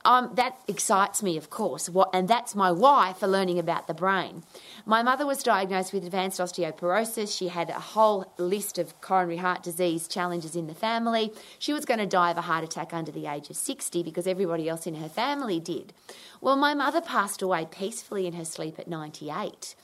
um, 0.07 0.31
that 0.35 0.57
excites 0.69 1.21
me, 1.21 1.35
of 1.35 1.49
course, 1.49 1.89
what, 1.89 2.09
and 2.13 2.29
that's 2.29 2.55
my 2.55 2.71
why 2.71 3.13
for 3.19 3.27
learning 3.27 3.59
about 3.59 3.87
the 3.87 3.93
brain. 3.93 4.43
My 4.85 5.03
mother 5.03 5.25
was 5.25 5.43
diagnosed 5.43 5.91
with 5.91 6.05
advanced 6.05 6.39
osteoporosis. 6.39 7.37
She 7.37 7.49
had 7.49 7.69
a 7.69 7.73
whole 7.73 8.31
list 8.37 8.77
of 8.77 8.99
coronary 9.01 9.35
heart 9.37 9.63
disease 9.63 10.07
challenges 10.07 10.55
in 10.55 10.67
the 10.67 10.73
family. 10.73 11.33
She 11.59 11.73
was 11.73 11.83
going 11.83 11.99
to 11.99 12.05
die 12.05 12.31
of 12.31 12.37
a 12.37 12.41
heart 12.41 12.63
attack 12.63 12.93
under 12.93 13.11
the 13.11 13.26
age 13.27 13.49
of 13.49 13.55
60 13.55 14.03
because 14.03 14.27
everybody 14.27 14.67
else 14.67 14.87
in 14.87 14.95
her 14.95 15.09
family 15.09 15.59
did. 15.59 15.93
Well, 16.41 16.55
my 16.55 16.73
mother 16.73 17.01
passed 17.01 17.41
away 17.41 17.67
peacefully 17.69 18.27
in 18.27 18.33
her 18.33 18.45
sleep 18.45 18.79
at 18.79 18.87
98 18.87 19.75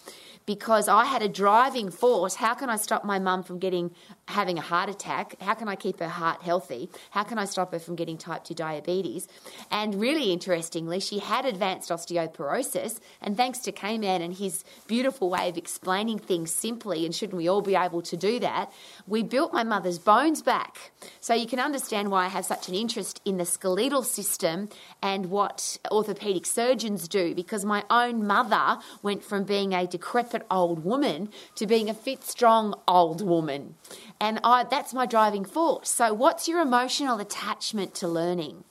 because 0.46 0.88
I 0.88 1.06
had 1.06 1.22
a 1.22 1.30
driving 1.30 1.90
force. 1.90 2.36
How 2.36 2.54
can 2.54 2.70
I 2.70 2.76
stop 2.76 3.04
my 3.06 3.20
mum 3.20 3.44
from 3.44 3.60
getting 3.60 3.92
having 4.28 4.58
a 4.58 4.62
heart 4.62 4.90
attack? 4.90 5.36
How 5.42 5.54
can 5.54 5.68
I 5.68 5.76
keep 5.76 6.00
her 6.00 6.08
heart 6.08 6.42
healthy? 6.42 6.90
How 7.12 7.24
can 7.24 7.38
I 7.38 7.46
stop 7.46 7.72
her 7.72 7.80
from 7.80 7.96
getting 7.96 8.18
type 8.18 8.44
2 8.44 8.54
diabetes? 8.54 9.28
And 9.72 9.96
really 9.96 10.32
interestingly, 10.32 11.00
she 11.00 11.20
had 11.20 11.46
advanced 11.46 11.90
osteoporosis. 11.90 13.00
And 13.22 13.38
thanks 13.38 13.60
to 13.60 13.72
K 13.72 13.94
and 13.94 14.34
his 14.34 14.64
beautiful 14.88 15.30
way 15.30 15.50
of 15.50 15.58
explaining 15.58 16.20
things 16.20 16.52
simply, 16.52 17.06
and 17.06 17.14
shouldn't 17.14 17.38
we 17.38 17.48
all 17.48 17.62
be 17.62 17.76
able 17.76 18.02
to 18.02 18.18
do 18.18 18.40
that, 18.40 18.72
we 19.08 19.24
built 19.24 19.54
my 19.54 19.64
mother's 19.64 20.00
bones 20.00 20.42
back. 20.42 20.92
So 21.20 21.34
you 21.34 21.46
can 21.46 21.60
understand 21.60 22.10
why 22.10 22.26
I 22.26 22.30
have 22.30 22.46
such 22.46 22.68
an 22.70 22.76
interest 22.76 23.22
in 23.24 23.38
the 23.38 23.46
skeletal 23.46 24.04
system 24.04 24.70
and 25.02 25.28
what 25.28 25.78
orthopedic 25.92 26.46
surgeons 26.46 27.08
do, 27.08 27.36
because 27.36 27.66
my 27.66 27.84
own 27.90 28.26
mother 28.26 28.80
went 29.02 29.24
from 29.24 29.44
being 29.44 29.74
a 29.74 29.86
decrepit 29.86 30.46
old 30.50 30.84
woman 30.84 31.30
to 31.56 31.68
being 31.68 31.90
a 31.90 31.94
fit, 31.94 32.24
strong 32.24 32.74
old 32.88 33.22
woman. 33.22 33.76
And 34.24 34.40
I, 34.42 34.64
that's 34.64 34.94
my 34.94 35.06
driving 35.06 35.44
force. 35.44 35.90
So, 35.90 36.14
what's 36.14 36.48
your 36.48 36.62
emotional 36.62 37.20
attachment 37.20 37.94
to 37.96 38.08
learning? 38.08 38.64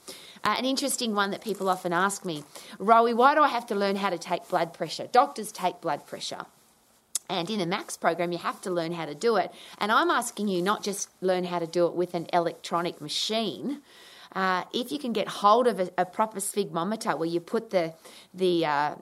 Uh, 0.43 0.55
an 0.57 0.65
interesting 0.65 1.13
one 1.13 1.29
that 1.29 1.43
people 1.43 1.69
often 1.69 1.93
ask 1.93 2.25
me, 2.25 2.43
Rowie, 2.79 3.15
why 3.15 3.35
do 3.35 3.41
I 3.41 3.49
have 3.49 3.67
to 3.67 3.75
learn 3.75 3.97
how 3.97 4.09
to 4.09 4.17
take 4.17 4.49
blood 4.49 4.73
pressure? 4.73 5.05
Doctors 5.11 5.51
take 5.51 5.79
blood 5.79 6.07
pressure. 6.07 6.47
And 7.29 7.51
in 7.51 7.59
the 7.59 7.67
MAX 7.67 7.97
program, 7.97 8.31
you 8.31 8.39
have 8.39 8.61
to 8.61 8.71
learn 8.71 8.93
how 8.93 9.05
to 9.05 9.13
do 9.13 9.35
it. 9.35 9.51
And 9.77 9.91
I'm 9.91 10.09
asking 10.09 10.47
you 10.47 10.59
not 10.59 10.81
just 10.81 11.09
learn 11.21 11.43
how 11.43 11.59
to 11.59 11.67
do 11.67 11.85
it 11.85 11.93
with 11.93 12.15
an 12.15 12.25
electronic 12.33 12.99
machine. 12.99 13.83
Uh, 14.35 14.63
if 14.73 14.91
you 14.91 14.97
can 14.97 15.13
get 15.13 15.27
hold 15.27 15.67
of 15.67 15.79
a, 15.79 15.91
a, 15.99 16.05
proper 16.05 16.39
sphygmometer 16.39 17.15
where 17.15 17.29
you 17.29 17.39
put 17.39 17.69
the 17.69 17.93
the 18.33 18.65
uh, 18.65 18.95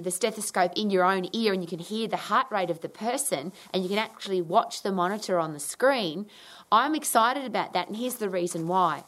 the 0.00 0.10
stethoscope 0.10 0.72
in 0.76 0.90
your 0.90 1.04
own 1.04 1.28
ear 1.32 1.52
and 1.52 1.62
you 1.62 1.68
can 1.68 1.78
hear 1.78 2.08
the 2.08 2.16
heart 2.16 2.46
rate 2.50 2.70
of 2.70 2.80
the 2.80 2.88
person 2.88 3.52
and 3.72 3.82
you 3.82 3.88
can 3.88 3.98
actually 3.98 4.40
watch 4.40 4.82
the 4.82 4.92
monitor 4.92 5.38
on 5.38 5.52
the 5.52 5.60
screen, 5.60 6.26
I'm 6.72 6.94
excited 6.94 7.44
about 7.44 7.72
that. 7.72 7.88
And 7.88 7.96
here's 7.96 8.16
the 8.16 8.28
reason 8.28 8.68
why. 8.68 9.04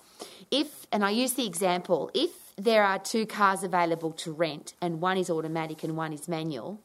If, 0.50 0.86
and 0.92 1.04
I 1.04 1.10
use 1.10 1.34
the 1.34 1.46
example, 1.46 2.10
if 2.14 2.30
there 2.56 2.84
are 2.84 2.98
two 2.98 3.26
cars 3.26 3.62
available 3.62 4.12
to 4.12 4.32
rent 4.32 4.74
and 4.80 5.00
one 5.00 5.16
is 5.16 5.30
automatic 5.30 5.82
and 5.82 5.96
one 5.96 6.12
is 6.12 6.28
manual, 6.28 6.80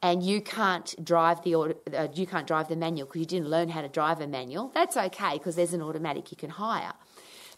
and 0.00 0.22
you 0.22 0.40
can't 0.40 0.94
drive 1.04 1.42
the 1.42 1.54
uh, 1.56 2.06
you 2.14 2.24
can't 2.24 2.46
drive 2.46 2.68
the 2.68 2.76
manual 2.76 3.06
because 3.06 3.18
you 3.20 3.26
didn't 3.26 3.48
learn 3.48 3.68
how 3.68 3.82
to 3.82 3.88
drive 3.88 4.20
a 4.20 4.28
manual, 4.28 4.70
that's 4.72 4.96
okay 4.96 5.32
because 5.34 5.56
there's 5.56 5.72
an 5.72 5.82
automatic 5.82 6.30
you 6.30 6.36
can 6.36 6.50
hire. 6.50 6.92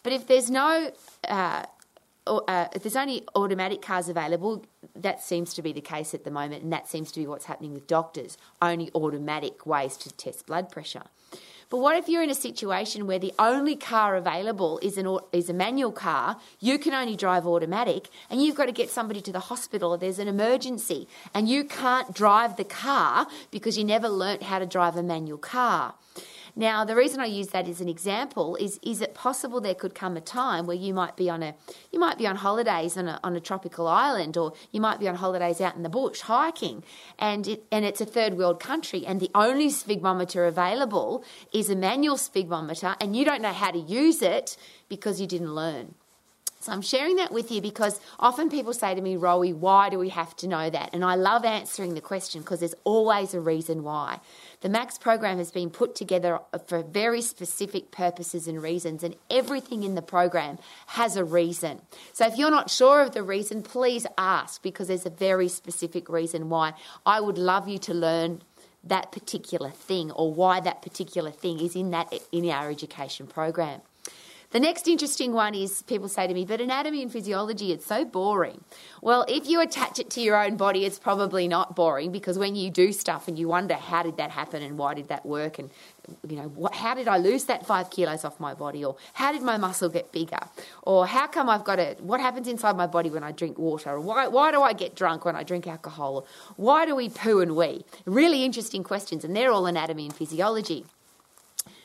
But 0.03 0.15
if 0.15 0.27
there's 0.27 0.51
no 0.51 0.91
uh, 1.29 1.65
uh, 2.39 2.69
if 2.75 2.83
there's 2.83 2.97
only 2.97 3.25
automatic 3.35 3.83
cars 3.83 4.09
available, 4.09 4.65
that 4.95 5.23
seems 5.23 5.55
to 5.55 5.63
be 5.63 5.73
the 5.73 5.81
case 5.81 6.15
at 6.15 6.25
the 6.25 6.31
moment, 6.31 6.63
and 6.63 6.73
that 6.73 6.89
seems 6.89 7.13
to 7.13 7.21
be 7.21 7.27
what's 7.27 7.47
happening 7.47 7.75
with 7.75 7.87
doctors. 7.87 8.39
Only 8.61 8.91
automatic 8.95 9.67
ways 9.67 9.97
to 9.99 10.13
test 10.13 10.47
blood 10.47 10.71
pressure. 10.71 11.05
But 11.71 11.79
what 11.79 11.97
if 11.97 12.09
you're 12.09 12.25
in 12.25 12.31
a 12.31 12.35
situation 12.35 13.07
where 13.07 13.21
the 13.21 13.33
only 13.39 13.77
car 13.77 14.17
available 14.17 14.81
is 14.83 14.99
an 14.99 15.19
is 15.33 15.49
a 15.49 15.55
manual 15.55 15.93
car? 15.93 16.37
You 16.59 16.79
can 16.79 16.95
only 16.95 17.15
drive 17.15 17.47
automatic, 17.47 18.09
and 18.29 18.43
you've 18.43 18.57
got 18.57 18.67
to 18.67 18.73
get 18.73 18.91
somebody 18.91 19.21
to 19.21 19.33
the 19.33 19.41
hospital. 19.41 19.97
There's 19.97 20.19
an 20.19 20.27
emergency, 20.27 21.07
and 21.33 21.49
you 21.49 21.63
can't 21.63 22.13
drive 22.13 22.57
the 22.57 22.65
car 22.65 23.29
because 23.53 23.79
you 23.79 23.85
never 23.85 24.09
learnt 24.09 24.43
how 24.43 24.59
to 24.59 24.67
drive 24.67 24.97
a 24.97 25.03
manual 25.03 25.39
car. 25.39 25.95
Now, 26.57 26.85
the 26.85 26.97
reason 26.97 27.21
I 27.21 27.27
use 27.27 27.49
that 27.49 27.69
as 27.69 27.81
an 27.81 27.89
example 27.89 28.57
is 28.57 28.79
is 28.83 29.01
it 29.01 29.15
possible 29.15 29.61
there 29.61 29.75
could 29.75 29.95
come 29.95 30.17
a 30.17 30.21
time 30.21 30.67
where 30.67 30.77
you 30.77 30.93
might 30.93 31.17
be 31.17 31.31
on 31.31 31.43
a 31.43 31.55
you 31.93 31.99
might 31.99 32.19
be 32.19 32.27
on 32.27 32.37
holidays 32.37 32.97
on 32.97 33.09
a, 33.09 33.21
on 33.23 33.37
a 33.37 33.41
tropical 33.41 33.87
island 33.87 34.37
or 34.37 34.53
you 34.73 34.81
might 34.81 35.01
be 35.01 35.09
on 35.09 35.15
holidays 35.15 35.61
out 35.61 35.77
in 35.77 35.83
the 35.83 35.89
bush 35.89 36.21
hiking 36.21 36.83
and 37.19 37.47
it 37.47 37.65
and 37.71 37.85
it's 37.85 38.01
a 38.01 38.07
third 38.07 38.35
world 38.35 38.61
country 38.61 39.07
and 39.07 39.21
the 39.21 39.31
only 39.35 39.69
sphygmometer 39.69 40.47
available 40.47 41.25
is 41.53 41.71
a 41.71 41.77
manual 41.77 42.17
sphygmometer 42.17 42.97
and 43.01 43.17
you 43.17 43.25
don't 43.25 43.43
know 43.43 43.53
how 43.53 43.71
to 43.71 43.79
use 43.79 44.23
it 44.23 44.57
because 44.89 45.21
you 45.21 45.27
didn't 45.27 45.55
learn. 45.55 45.95
So 46.63 46.73
I'm 46.73 46.83
sharing 46.83 47.17
that 47.17 47.33
with 47.33 47.51
you 47.51 47.63
because 47.63 47.99
often 48.19 48.51
people 48.51 48.75
say 48.75 48.95
to 48.95 49.01
me, 49.01 49.17
Rowie, 49.17 49.55
why 49.55 49.89
do 49.89 49.99
we 49.99 50.11
have 50.11 50.37
to 50.37 50.47
know 50.47 50.69
that? 50.69 50.91
And 50.93 51.03
I 51.03 51.15
love 51.15 51.47
answering 51.47 51.95
the 51.95 52.03
question 52.03 52.43
because 52.43 52.61
there's 52.61 52.75
always 52.85 53.33
a 53.33 53.41
reason 53.41 53.83
why. 53.83 54.21
The 54.61 54.69
MAX 54.69 54.99
program 54.99 55.39
has 55.39 55.51
been 55.51 55.71
put 55.71 55.95
together 55.95 56.39
for 56.67 56.83
very 56.83 57.23
specific 57.23 57.91
purposes 57.91 58.47
and 58.47 58.63
reasons, 58.63 59.03
and 59.03 59.17
everything 59.31 59.85
in 59.85 59.95
the 59.95 60.03
program 60.03 60.59
has 60.89 61.17
a 61.17 61.25
reason. 61.25 61.81
So 62.13 62.27
if 62.27 62.37
you're 62.37 62.51
not 62.51 62.69
sure 62.69 63.01
of 63.01 63.13
the 63.13 63.23
reason, 63.23 63.63
please 63.63 64.07
ask 64.19 64.63
because 64.63 64.89
there's 64.89 65.07
a 65.07 65.11
very 65.11 65.49
specific 65.49 66.11
reason 66.11 66.51
why. 66.51 66.75
I 67.07 67.23
would 67.23 67.39
love 67.39 67.69
you 67.69 67.79
to 67.79 67.95
learn 67.95 68.43
that 68.85 69.13
particular 69.13 69.71
thing 69.71 70.11
or 70.11 70.35
why 70.35 70.61
that 70.61 70.83
particular 70.83 71.31
thing 71.31 71.59
is 71.59 71.75
in 71.75 71.91
that 71.93 72.13
in 72.33 72.51
our 72.51 72.69
education 72.69 73.27
program. 73.27 73.81
The 74.51 74.59
next 74.59 74.89
interesting 74.89 75.33
one 75.33 75.55
is 75.55 75.83
people 75.83 76.09
say 76.09 76.27
to 76.27 76.35
me, 76.35 76.45
but 76.45 76.61
anatomy 76.61 77.03
and 77.03 77.13
physiology, 77.13 77.71
it's 77.71 77.87
so 77.87 78.05
boring. 78.05 78.65
Well, 79.01 79.25
if 79.29 79.49
you 79.49 79.61
attach 79.61 80.01
it 80.01 80.11
to 80.11 80.21
your 80.21 80.43
own 80.43 80.57
body, 80.57 80.85
it's 80.85 80.99
probably 80.99 81.47
not 81.47 81.77
boring 81.77 82.11
because 82.11 82.37
when 82.37 82.57
you 82.57 82.69
do 82.69 82.93
stuff 82.93 83.29
and 83.29 83.39
you 83.39 83.47
wonder 83.47 83.75
how 83.75 84.03
did 84.03 84.17
that 84.17 84.33
happen 84.33 84.61
and 84.61 84.77
why 84.77 84.95
did 84.95 85.07
that 85.07 85.25
work 85.25 85.61
and 85.61 85.71
you 86.29 86.35
know, 86.37 86.69
how 86.73 86.95
did 86.95 87.07
I 87.07 87.19
lose 87.19 87.45
that 87.45 87.65
five 87.65 87.91
kilos 87.91 88.25
off 88.25 88.41
my 88.41 88.53
body? 88.55 88.85
Or 88.85 88.97
how 89.13 89.31
did 89.31 89.43
my 89.43 89.57
muscle 89.57 89.89
get 89.89 90.11
bigger? 90.11 90.41
Or 90.83 91.07
how 91.07 91.29
come 91.29 91.49
I've 91.49 91.63
got 91.63 91.79
it? 91.79 92.01
What 92.01 92.21
happens 92.21 92.49
inside 92.49 92.77
my 92.77 92.89
body 92.89 93.09
when 93.09 93.23
I 93.23 93.31
drink 93.31 93.57
water? 93.57 93.91
Or 93.91 94.01
why, 94.01 94.27
why 94.27 94.51
do 94.51 94.63
I 94.63 94.73
get 94.73 94.97
drunk 94.97 95.25
when 95.25 95.37
I 95.37 95.45
drink 95.45 95.69
alcohol? 95.69 96.17
Or 96.17 96.25
why 96.57 96.87
do 96.87 96.97
we 96.97 97.09
poo 97.09 97.39
and 97.39 97.55
wee? 97.55 97.85
Really 98.05 98.45
interesting 98.45 98.83
questions, 98.83 99.25
and 99.25 99.37
they're 99.37 99.53
all 99.53 99.67
anatomy 99.67 100.07
and 100.07 100.15
physiology. 100.15 100.87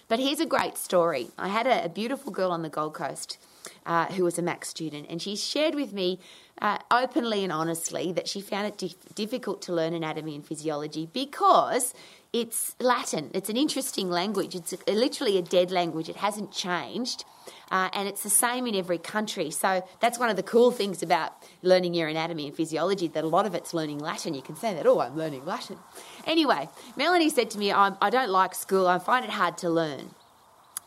But 0.07 0.19
here's 0.19 0.39
a 0.39 0.45
great 0.45 0.77
story. 0.77 1.29
I 1.37 1.47
had 1.47 1.65
a, 1.65 1.85
a 1.85 1.89
beautiful 1.89 2.31
girl 2.31 2.51
on 2.51 2.61
the 2.61 2.69
Gold 2.69 2.93
Coast 2.93 3.39
uh, 3.85 4.07
who 4.07 4.23
was 4.23 4.37
a 4.37 4.41
Max 4.41 4.69
student, 4.69 5.07
and 5.09 5.21
she 5.21 5.35
shared 5.35 5.75
with 5.75 5.93
me 5.93 6.19
uh, 6.61 6.77
openly 6.91 7.43
and 7.43 7.51
honestly 7.51 8.11
that 8.13 8.27
she 8.27 8.41
found 8.41 8.67
it 8.67 8.77
dif- 8.77 9.15
difficult 9.15 9.61
to 9.63 9.73
learn 9.73 9.93
anatomy 9.93 10.35
and 10.35 10.45
physiology 10.45 11.09
because 11.11 11.93
it's 12.31 12.75
Latin. 12.79 13.29
It's 13.33 13.49
an 13.49 13.57
interesting 13.57 14.09
language. 14.09 14.55
It's 14.55 14.73
a, 14.73 14.91
literally 14.91 15.37
a 15.37 15.41
dead 15.41 15.71
language. 15.71 16.09
It 16.09 16.17
hasn't 16.17 16.51
changed. 16.51 17.23
Uh, 17.71 17.89
and 17.93 18.07
it's 18.07 18.23
the 18.23 18.29
same 18.29 18.67
in 18.67 18.75
every 18.75 18.97
country. 18.97 19.49
So 19.51 19.87
that's 19.99 20.19
one 20.19 20.29
of 20.29 20.35
the 20.35 20.43
cool 20.43 20.71
things 20.71 21.01
about 21.01 21.33
learning 21.61 21.93
your 21.93 22.07
anatomy 22.07 22.47
and 22.47 22.55
physiology, 22.55 23.07
that 23.09 23.23
a 23.23 23.27
lot 23.27 23.45
of 23.45 23.55
it's 23.55 23.73
learning 23.73 23.99
Latin. 23.99 24.33
You 24.33 24.41
can 24.41 24.55
say 24.55 24.73
that, 24.73 24.85
oh, 24.85 24.99
I'm 24.99 25.15
learning 25.15 25.45
Latin. 25.45 25.77
Anyway, 26.25 26.69
Melanie 26.95 27.29
said 27.29 27.49
to 27.51 27.57
me, 27.57 27.71
I, 27.71 27.93
I 28.01 28.09
don't 28.09 28.29
like 28.29 28.53
school, 28.53 28.87
I 28.87 28.99
find 28.99 29.23
it 29.23 29.31
hard 29.31 29.57
to 29.59 29.69
learn. 29.69 30.11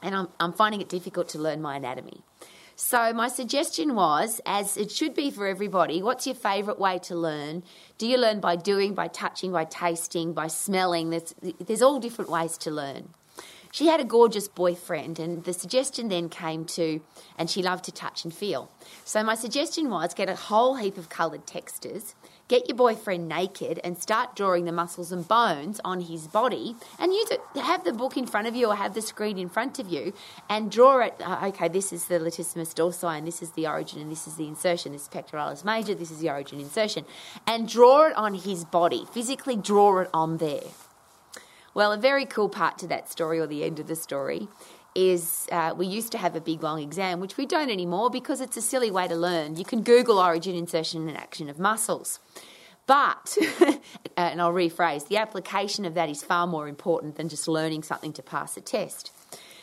And 0.02 0.14
I'm, 0.14 0.28
I'm 0.38 0.52
finding 0.52 0.81
it 0.81 0.88
difficult 0.88 1.28
to 1.31 1.38
learn 1.38 1.61
my 1.61 1.76
anatomy. 1.76 2.23
So, 2.81 3.13
my 3.13 3.27
suggestion 3.27 3.97
was, 3.97 4.41
as 4.47 4.77
it 4.77 4.93
should 4.93 5.13
be 5.13 5.33
for 5.33 5.49
everybody, 5.49 6.01
what's 6.01 6.29
your 6.29 6.37
favourite 6.37 6.79
way 6.79 7.01
to 7.01 7.17
learn? 7.17 7.65
Do 7.99 8.07
you 8.07 8.17
learn 8.17 8.39
by 8.39 8.55
doing, 8.55 8.95
by 8.95 9.09
touching, 9.09 9.51
by 9.51 9.65
tasting, 9.65 10.33
by 10.33 10.47
smelling? 10.47 11.11
There's, 11.11 11.35
there's 11.59 11.83
all 11.83 11.99
different 11.99 12.31
ways 12.31 12.57
to 12.59 12.71
learn. 12.71 13.09
She 13.73 13.89
had 13.89 13.99
a 13.99 14.05
gorgeous 14.05 14.47
boyfriend, 14.47 15.19
and 15.19 15.43
the 15.43 15.53
suggestion 15.53 16.07
then 16.09 16.29
came 16.29 16.65
to, 16.67 17.01
and 17.37 17.51
she 17.51 17.65
loved 17.65 17.85
to 17.87 17.93
touch 17.93 18.23
and 18.23 18.33
feel. 18.33 18.71
So, 19.05 19.25
my 19.25 19.35
suggestion 19.35 19.91
was 19.91 20.15
get 20.15 20.29
a 20.29 20.37
whole 20.37 20.77
heap 20.77 20.99
of 20.99 21.09
coloured 21.09 21.47
textas 21.47 22.15
get 22.49 22.67
your 22.67 22.76
boyfriend 22.76 23.28
naked 23.28 23.78
and 23.85 23.99
start 23.99 24.35
drawing 24.35 24.64
the 24.64 24.73
muscles 24.73 25.12
and 25.12 25.28
bones 25.28 25.81
on 25.85 26.00
his 26.00 26.26
body 26.26 26.75
and 26.99 27.12
use 27.12 27.31
it 27.31 27.40
have 27.62 27.85
the 27.85 27.93
book 27.93 28.17
in 28.17 28.26
front 28.26 28.49
of 28.49 28.57
you 28.57 28.69
or 28.69 28.75
have 28.75 28.95
the 28.95 29.02
screen 29.02 29.38
in 29.38 29.49
front 29.49 29.78
of 29.78 29.88
you 29.88 30.12
and 30.49 30.71
draw 30.71 31.00
it. 31.00 31.14
Uh, 31.21 31.47
okay 31.49 31.69
this 31.69 31.93
is 31.93 32.07
the 32.07 32.19
latissimus 32.19 32.75
dorsi 32.75 33.17
and 33.17 33.26
this 33.26 33.43
is 33.43 33.50
the 33.52 33.67
origin 33.67 34.00
and 34.00 34.11
this 34.11 34.26
is 34.26 34.37
the 34.37 34.49
insertion. 34.49 34.93
This 34.93 35.02
is 35.02 35.09
pectoralis 35.09 35.64
major 35.64 35.95
this 35.95 36.11
is 36.11 36.21
the 36.21 36.31
origin 36.31 36.59
insertion. 36.59 37.05
And 37.47 37.69
draw 37.69 38.07
it 38.07 38.17
on 38.17 38.35
his 38.35 38.64
body. 38.64 39.07
Physically 39.12 39.57
draw 39.57 40.00
it 40.00 40.11
on 40.14 40.38
there. 40.38 40.62
Well 41.75 41.93
a 41.93 41.99
very 41.99 42.25
cool 42.25 42.49
part 42.49 42.78
to 42.78 42.87
that 42.88 43.11
story 43.11 43.38
or 43.38 43.47
the 43.47 43.62
end 43.62 43.78
of 43.78 43.87
the 43.87 43.97
story 43.97 44.49
is 44.99 45.47
uh, 45.52 45.73
we 45.76 45.87
used 45.87 46.11
to 46.11 46.19
have 46.19 46.35
a 46.35 46.40
big 46.40 46.61
long 46.61 46.83
exam, 46.83 47.21
which 47.21 47.37
we 47.37 47.47
don't 47.47 47.71
anymore 47.71 48.11
because 48.11 48.40
it's 48.40 48.57
a 48.57 48.61
silly 48.61 48.90
way 48.90 49.07
to 49.07 49.14
learn. 49.14 49.55
You 49.55 49.64
can 49.64 49.83
Google 49.83 50.19
origin, 50.19 50.57
insertion, 50.57 51.09
and 51.09 51.17
action 51.17 51.49
of 51.49 51.57
muscles. 51.57 52.19
But, 52.88 53.38
and 54.17 54.43
I'll 54.43 54.52
rephrase, 54.52 55.07
the 55.07 55.19
application 55.19 55.85
of 55.85 55.95
that 55.95 56.09
is 56.09 56.25
far 56.25 56.49
more 56.49 56.67
important 56.67 57.14
than 57.14 57.28
just 57.28 57.47
learning 57.47 57.85
something 57.85 58.12
to 58.14 58.23
pass 58.23 58.57
a 58.57 58.61
test. 58.61 59.12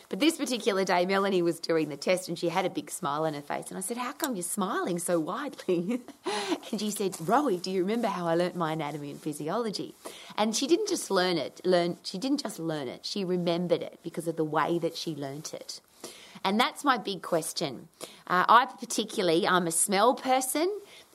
But 0.08 0.20
this 0.20 0.36
particular 0.36 0.84
day, 0.84 1.04
Melanie 1.04 1.42
was 1.42 1.58
doing 1.58 1.88
the 1.88 1.96
test 1.96 2.28
and 2.28 2.38
she 2.38 2.48
had 2.48 2.64
a 2.64 2.70
big 2.70 2.90
smile 2.90 3.24
on 3.24 3.34
her 3.34 3.42
face. 3.42 3.68
And 3.68 3.78
I 3.78 3.80
said, 3.80 3.96
How 3.96 4.12
come 4.12 4.36
you're 4.36 4.42
smiling 4.42 4.98
so 4.98 5.18
widely? 5.18 6.00
and 6.70 6.80
she 6.80 6.90
said, 6.90 7.12
Rowie, 7.12 7.60
do 7.60 7.70
you 7.70 7.80
remember 7.80 8.08
how 8.08 8.26
I 8.26 8.34
learnt 8.34 8.56
my 8.56 8.72
anatomy 8.72 9.10
and 9.10 9.20
physiology? 9.20 9.94
And 10.36 10.54
she 10.54 10.66
didn't 10.66 10.88
just 10.88 11.10
learn 11.10 11.38
it, 11.38 11.60
learn, 11.64 11.96
she 12.04 12.18
didn't 12.18 12.42
just 12.42 12.58
learn 12.58 12.88
it, 12.88 13.04
she 13.04 13.24
remembered 13.24 13.82
it 13.82 13.98
because 14.02 14.28
of 14.28 14.36
the 14.36 14.44
way 14.44 14.78
that 14.78 14.96
she 14.96 15.14
learnt 15.14 15.52
it. 15.52 15.80
And 16.44 16.60
that's 16.60 16.84
my 16.84 16.98
big 16.98 17.22
question. 17.22 17.88
Uh, 18.26 18.44
I 18.48 18.66
particularly, 18.66 19.48
I'm 19.48 19.66
a 19.66 19.72
smell 19.72 20.14
person 20.14 20.70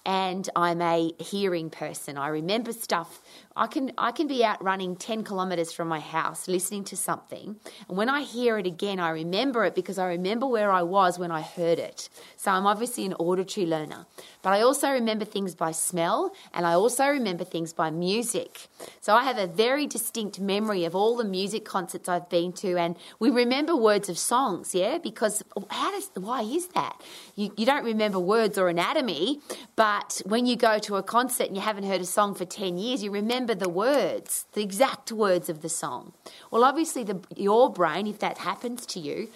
and 0.06 0.50
I'm 0.56 0.82
a 0.82 1.14
hearing 1.20 1.70
person. 1.70 2.18
I 2.18 2.28
remember 2.30 2.74
stuff 2.74 3.22
I 3.56 3.68
can 3.68 3.92
I 3.98 4.12
can 4.12 4.28
be 4.28 4.44
out 4.46 4.64
running 4.64 4.96
10 4.96 5.24
kilometers 5.24 5.74
from 5.74 5.90
my 5.90 6.00
house 6.00 6.48
listening 6.48 6.86
to 6.86 6.96
something 6.96 7.58
and 7.90 7.98
when 7.98 8.10
I 8.10 8.22
hear 8.22 8.58
it 8.58 8.66
again 8.66 9.00
I 9.00 9.10
remember 9.10 9.66
it 9.66 9.76
because 9.76 9.98
I 9.98 10.08
remember 10.08 10.48
where 10.48 10.72
I 10.72 10.84
was 10.84 11.20
when 11.20 11.32
I 11.32 11.42
heard 11.42 11.78
it. 11.78 12.10
So 12.38 12.52
I'm 12.52 12.66
obviously 12.66 13.06
an 13.06 13.14
auditory 13.16 13.66
learner. 13.66 14.06
But 14.42 14.54
I 14.54 14.62
also 14.62 14.90
remember 14.90 15.26
things 15.26 15.54
by 15.54 15.72
smell 15.72 16.32
and 16.54 16.66
I 16.66 16.74
also 16.74 17.08
remember 17.08 17.44
things 17.44 17.74
by 17.74 17.90
music. 17.92 18.68
So 19.02 19.16
I 19.16 19.24
have 19.24 19.38
a 19.38 19.48
very 19.48 19.86
distinct 19.86 20.40
memory 20.40 20.86
of 20.86 20.96
all 20.96 21.18
the 21.18 21.26
music 21.26 21.66
concerts 21.66 22.08
I've 22.08 22.30
been 22.30 22.54
to 22.54 22.78
and 22.78 22.96
we 23.20 23.30
remember 23.30 23.76
words 23.76 24.08
of 24.08 24.18
songs, 24.18 24.74
yeah? 24.74 24.98
Because 24.98 25.44
how 25.70 25.92
does 25.92 26.10
why 26.16 26.42
is 26.44 26.68
that? 26.68 27.02
You 27.36 27.54
you 27.58 27.66
don't 27.66 27.84
remember 27.84 28.20
words 28.20 28.58
or 28.58 28.70
anatomy, 28.70 29.42
but 29.76 30.22
when 30.26 30.46
you 30.46 30.56
go 30.56 30.80
to 30.80 30.96
a 30.96 31.04
concert 31.04 31.48
and 31.48 31.56
you 31.56 31.62
haven't 31.62 31.84
heard 31.84 32.02
a 32.02 32.06
song 32.06 32.34
for 32.34 32.46
10 32.46 32.78
years, 32.78 33.04
you 33.04 33.12
remember 33.12 33.41
remember 33.42 33.56
the 33.56 33.70
words, 33.70 34.46
the 34.54 34.62
exact 34.62 35.12
words 35.12 35.50
of 35.50 35.62
the 35.62 35.70
song. 35.70 36.14
Well, 36.52 36.64
obviously, 36.64 37.04
the, 37.04 37.20
your 37.36 37.72
brain, 37.72 38.06
if 38.06 38.20
that 38.20 38.40
happens 38.40 38.86
to 38.88 39.00
you, 39.00 39.30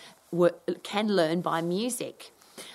can 0.84 1.08
learn 1.08 1.42
by 1.42 1.62
music. 1.62 2.32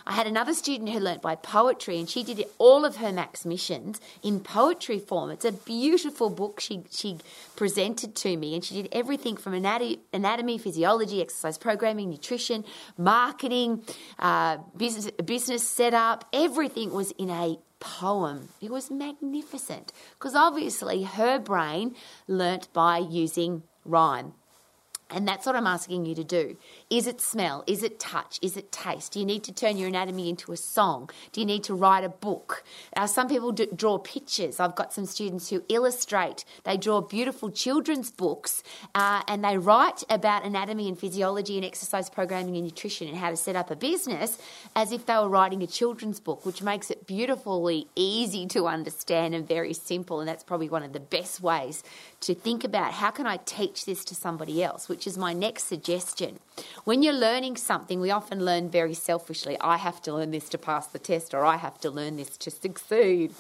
I 0.06 0.12
had 0.12 0.26
another 0.26 0.52
student 0.54 0.90
who 0.90 0.98
learnt 0.98 1.22
by 1.22 1.36
poetry, 1.36 1.98
and 1.98 2.08
she 2.08 2.22
did 2.24 2.44
all 2.58 2.84
of 2.84 2.96
her 2.96 3.12
max 3.12 3.46
missions 3.46 4.00
in 4.22 4.40
poetry 4.40 4.98
form. 4.98 5.30
It's 5.30 5.44
a 5.44 5.52
beautiful 5.52 6.28
book 6.30 6.60
she 6.60 6.82
she 6.90 7.18
presented 7.56 8.14
to 8.16 8.36
me, 8.36 8.54
and 8.54 8.64
she 8.64 8.74
did 8.74 8.88
everything 8.92 9.36
from 9.36 9.54
anatomy, 9.54 10.00
anatomy 10.12 10.58
physiology, 10.58 11.22
exercise 11.22 11.56
programming, 11.56 12.10
nutrition, 12.10 12.64
marketing, 12.98 13.82
uh, 14.18 14.58
business 14.76 15.10
business 15.24 15.66
setup. 15.66 16.26
Everything 16.32 16.92
was 16.92 17.12
in 17.12 17.30
a 17.30 17.58
poem. 17.80 18.50
It 18.60 18.70
was 18.70 18.90
magnificent 18.90 19.92
because 20.12 20.34
obviously 20.34 21.02
her 21.02 21.38
brain 21.38 21.96
learnt 22.28 22.72
by 22.72 22.98
using 22.98 23.64
rhyme. 23.84 24.34
And 25.12 25.26
that's 25.26 25.46
what 25.46 25.56
I'm 25.56 25.66
asking 25.66 26.06
you 26.06 26.14
to 26.14 26.24
do. 26.24 26.56
Is 26.88 27.06
it 27.06 27.20
smell? 27.20 27.64
Is 27.66 27.82
it 27.82 27.98
touch? 27.98 28.38
Is 28.42 28.56
it 28.56 28.70
taste? 28.70 29.12
Do 29.12 29.18
you 29.18 29.24
need 29.24 29.44
to 29.44 29.52
turn 29.52 29.76
your 29.76 29.88
anatomy 29.88 30.28
into 30.28 30.52
a 30.52 30.56
song? 30.56 31.10
Do 31.32 31.40
you 31.40 31.46
need 31.46 31.64
to 31.64 31.74
write 31.74 32.04
a 32.04 32.08
book? 32.08 32.64
Uh, 32.96 33.06
some 33.06 33.28
people 33.28 33.52
do, 33.52 33.66
draw 33.74 33.98
pictures. 33.98 34.60
I've 34.60 34.76
got 34.76 34.92
some 34.92 35.06
students 35.06 35.50
who 35.50 35.64
illustrate. 35.68 36.44
They 36.64 36.76
draw 36.76 37.00
beautiful 37.00 37.50
children's 37.50 38.10
books 38.10 38.62
uh, 38.94 39.22
and 39.26 39.44
they 39.44 39.58
write 39.58 40.04
about 40.08 40.44
anatomy 40.44 40.88
and 40.88 40.98
physiology 40.98 41.56
and 41.56 41.64
exercise 41.64 42.08
programming 42.08 42.56
and 42.56 42.64
nutrition 42.64 43.08
and 43.08 43.16
how 43.16 43.30
to 43.30 43.36
set 43.36 43.56
up 43.56 43.70
a 43.70 43.76
business 43.76 44.38
as 44.76 44.92
if 44.92 45.06
they 45.06 45.14
were 45.14 45.28
writing 45.28 45.62
a 45.62 45.66
children's 45.66 46.20
book, 46.20 46.46
which 46.46 46.62
makes 46.62 46.90
it 46.90 47.06
beautifully 47.06 47.88
easy 47.96 48.46
to 48.46 48.66
understand 48.66 49.34
and 49.34 49.46
very 49.46 49.72
simple. 49.72 50.20
And 50.20 50.28
that's 50.28 50.44
probably 50.44 50.68
one 50.68 50.82
of 50.82 50.92
the 50.92 51.00
best 51.00 51.40
ways 51.40 51.82
to 52.20 52.34
think 52.34 52.64
about 52.64 52.92
how 52.92 53.10
can 53.10 53.26
I 53.26 53.38
teach 53.38 53.84
this 53.84 54.04
to 54.06 54.14
somebody 54.14 54.62
else, 54.62 54.88
which 54.88 54.99
is 55.06 55.18
my 55.18 55.32
next 55.32 55.64
suggestion. 55.64 56.38
When 56.84 57.02
you're 57.02 57.12
learning 57.12 57.56
something, 57.56 58.00
we 58.00 58.10
often 58.10 58.44
learn 58.44 58.68
very 58.68 58.94
selfishly. 58.94 59.56
I 59.60 59.76
have 59.76 60.02
to 60.02 60.14
learn 60.14 60.30
this 60.30 60.48
to 60.50 60.58
pass 60.58 60.86
the 60.86 60.98
test, 60.98 61.32
or 61.34 61.44
I 61.44 61.56
have 61.56 61.78
to 61.80 61.90
learn 61.90 62.16
this 62.16 62.36
to 62.38 62.50
succeed. 62.50 63.32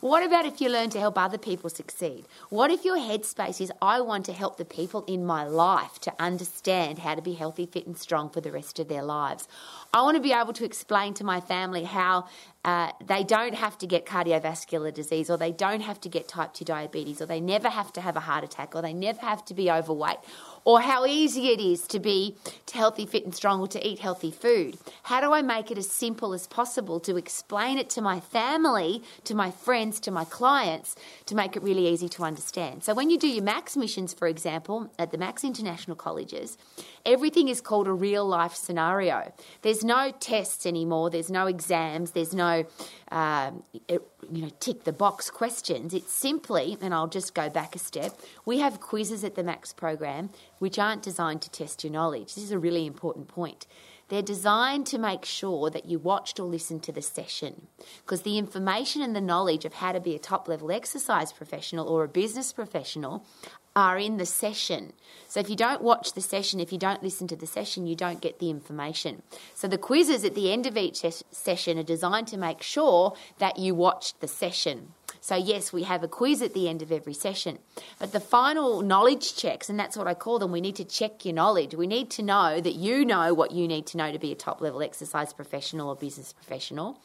What 0.00 0.24
about 0.24 0.46
if 0.46 0.60
you 0.60 0.68
learn 0.68 0.90
to 0.90 1.00
help 1.00 1.16
other 1.16 1.38
people 1.38 1.70
succeed? 1.70 2.24
What 2.50 2.70
if 2.70 2.84
your 2.84 2.96
headspace 2.96 3.60
is 3.60 3.72
I 3.80 4.00
want 4.00 4.26
to 4.26 4.32
help 4.32 4.56
the 4.56 4.64
people 4.64 5.04
in 5.06 5.24
my 5.24 5.44
life 5.44 5.98
to 6.00 6.12
understand 6.18 7.00
how 7.00 7.14
to 7.14 7.22
be 7.22 7.34
healthy, 7.34 7.66
fit, 7.66 7.86
and 7.86 7.96
strong 7.96 8.30
for 8.30 8.40
the 8.40 8.52
rest 8.52 8.78
of 8.78 8.88
their 8.88 9.02
lives? 9.02 9.46
I 9.94 10.02
want 10.02 10.16
to 10.16 10.20
be 10.20 10.32
able 10.32 10.52
to 10.54 10.64
explain 10.64 11.14
to 11.14 11.24
my 11.24 11.40
family 11.40 11.84
how 11.84 12.26
uh, 12.64 12.90
they 13.06 13.22
don't 13.22 13.54
have 13.54 13.76
to 13.76 13.86
get 13.86 14.06
cardiovascular 14.06 14.92
disease, 14.92 15.28
or 15.28 15.36
they 15.36 15.52
don't 15.52 15.82
have 15.82 16.00
to 16.00 16.08
get 16.08 16.26
type 16.26 16.54
2 16.54 16.64
diabetes, 16.64 17.20
or 17.20 17.26
they 17.26 17.40
never 17.40 17.68
have 17.68 17.92
to 17.92 18.00
have 18.00 18.16
a 18.16 18.20
heart 18.20 18.42
attack, 18.42 18.74
or 18.74 18.80
they 18.80 18.94
never 18.94 19.20
have 19.20 19.44
to 19.44 19.52
be 19.52 19.70
overweight, 19.70 20.16
or 20.64 20.80
how 20.80 21.04
easy 21.04 21.48
it 21.48 21.60
is 21.60 21.86
to 21.86 22.00
be 22.00 22.36
healthy, 22.72 23.04
fit, 23.04 23.24
and 23.24 23.34
strong, 23.34 23.60
or 23.60 23.68
to 23.68 23.86
eat 23.86 23.98
healthy 23.98 24.30
food. 24.30 24.78
How 25.02 25.20
do 25.20 25.32
I 25.32 25.42
make 25.42 25.70
it 25.70 25.76
as 25.76 25.90
simple 25.90 26.32
as 26.32 26.46
possible 26.46 26.98
to 27.00 27.16
explain 27.16 27.76
it 27.76 27.90
to 27.90 28.00
my 28.00 28.18
family, 28.18 29.02
to 29.24 29.34
my 29.34 29.50
friends, 29.50 30.00
to 30.00 30.10
my 30.10 30.24
clients, 30.24 30.96
to 31.26 31.34
make 31.34 31.56
it 31.56 31.62
really 31.62 31.86
easy 31.86 32.08
to 32.08 32.24
understand? 32.24 32.82
So, 32.82 32.94
when 32.94 33.10
you 33.10 33.18
do 33.18 33.28
your 33.28 33.44
MAX 33.44 33.76
missions, 33.76 34.14
for 34.14 34.26
example, 34.26 34.90
at 34.98 35.12
the 35.12 35.18
MAX 35.18 35.44
International 35.44 35.96
Colleges, 35.96 36.56
everything 37.04 37.48
is 37.48 37.60
called 37.60 37.86
a 37.86 37.92
real 37.92 38.26
life 38.26 38.54
scenario. 38.54 39.32
There's 39.60 39.83
no 39.84 40.10
tests 40.18 40.66
anymore, 40.66 41.10
there's 41.10 41.30
no 41.30 41.46
exams, 41.46 42.12
there's 42.12 42.34
no 42.34 42.64
um, 43.12 43.62
it, 43.86 44.02
you 44.32 44.42
know, 44.42 44.50
tick 44.58 44.84
the 44.84 44.92
box 44.92 45.30
questions. 45.30 45.94
It's 45.94 46.12
simply, 46.12 46.76
and 46.80 46.92
I'll 46.92 47.06
just 47.06 47.34
go 47.34 47.48
back 47.48 47.76
a 47.76 47.78
step, 47.78 48.18
we 48.44 48.58
have 48.58 48.80
quizzes 48.80 49.22
at 49.22 49.34
the 49.34 49.44
MAX 49.44 49.72
program 49.72 50.30
which 50.58 50.78
aren't 50.78 51.02
designed 51.02 51.42
to 51.42 51.50
test 51.50 51.84
your 51.84 51.92
knowledge. 51.92 52.34
This 52.34 52.44
is 52.44 52.50
a 52.50 52.58
really 52.58 52.86
important 52.86 53.28
point. 53.28 53.66
They're 54.14 54.22
designed 54.22 54.86
to 54.86 54.98
make 54.98 55.24
sure 55.24 55.70
that 55.70 55.86
you 55.86 55.98
watched 55.98 56.38
or 56.38 56.44
listened 56.44 56.84
to 56.84 56.92
the 56.92 57.02
session 57.02 57.66
because 58.04 58.22
the 58.22 58.38
information 58.38 59.02
and 59.02 59.16
the 59.16 59.20
knowledge 59.20 59.64
of 59.64 59.74
how 59.74 59.90
to 59.90 59.98
be 59.98 60.14
a 60.14 60.20
top 60.20 60.46
level 60.46 60.70
exercise 60.70 61.32
professional 61.32 61.88
or 61.88 62.04
a 62.04 62.08
business 62.08 62.52
professional 62.52 63.26
are 63.74 63.98
in 63.98 64.18
the 64.18 64.24
session. 64.24 64.92
So 65.26 65.40
if 65.40 65.50
you 65.50 65.56
don't 65.56 65.82
watch 65.82 66.12
the 66.12 66.20
session, 66.20 66.60
if 66.60 66.72
you 66.72 66.78
don't 66.78 67.02
listen 67.02 67.26
to 67.26 67.34
the 67.34 67.48
session, 67.48 67.88
you 67.88 67.96
don't 67.96 68.20
get 68.20 68.38
the 68.38 68.50
information. 68.50 69.22
So 69.52 69.66
the 69.66 69.78
quizzes 69.78 70.24
at 70.24 70.36
the 70.36 70.52
end 70.52 70.66
of 70.66 70.76
each 70.76 70.98
ses- 70.98 71.24
session 71.32 71.76
are 71.80 71.82
designed 71.82 72.28
to 72.28 72.36
make 72.36 72.62
sure 72.62 73.16
that 73.38 73.58
you 73.58 73.74
watched 73.74 74.20
the 74.20 74.28
session. 74.28 74.92
So, 75.24 75.36
yes, 75.36 75.72
we 75.72 75.84
have 75.84 76.02
a 76.02 76.06
quiz 76.06 76.42
at 76.42 76.52
the 76.52 76.68
end 76.68 76.82
of 76.82 76.92
every 76.92 77.14
session. 77.14 77.58
But 77.98 78.12
the 78.12 78.20
final 78.20 78.82
knowledge 78.82 79.34
checks, 79.34 79.70
and 79.70 79.80
that's 79.80 79.96
what 79.96 80.06
I 80.06 80.12
call 80.12 80.38
them, 80.38 80.52
we 80.52 80.60
need 80.60 80.76
to 80.76 80.84
check 80.84 81.24
your 81.24 81.32
knowledge. 81.32 81.74
We 81.74 81.86
need 81.86 82.10
to 82.10 82.22
know 82.22 82.60
that 82.60 82.74
you 82.74 83.06
know 83.06 83.32
what 83.32 83.50
you 83.50 83.66
need 83.66 83.86
to 83.86 83.96
know 83.96 84.12
to 84.12 84.18
be 84.18 84.32
a 84.32 84.34
top 84.34 84.60
level 84.60 84.82
exercise 84.82 85.32
professional 85.32 85.88
or 85.88 85.96
business 85.96 86.34
professional. 86.34 87.00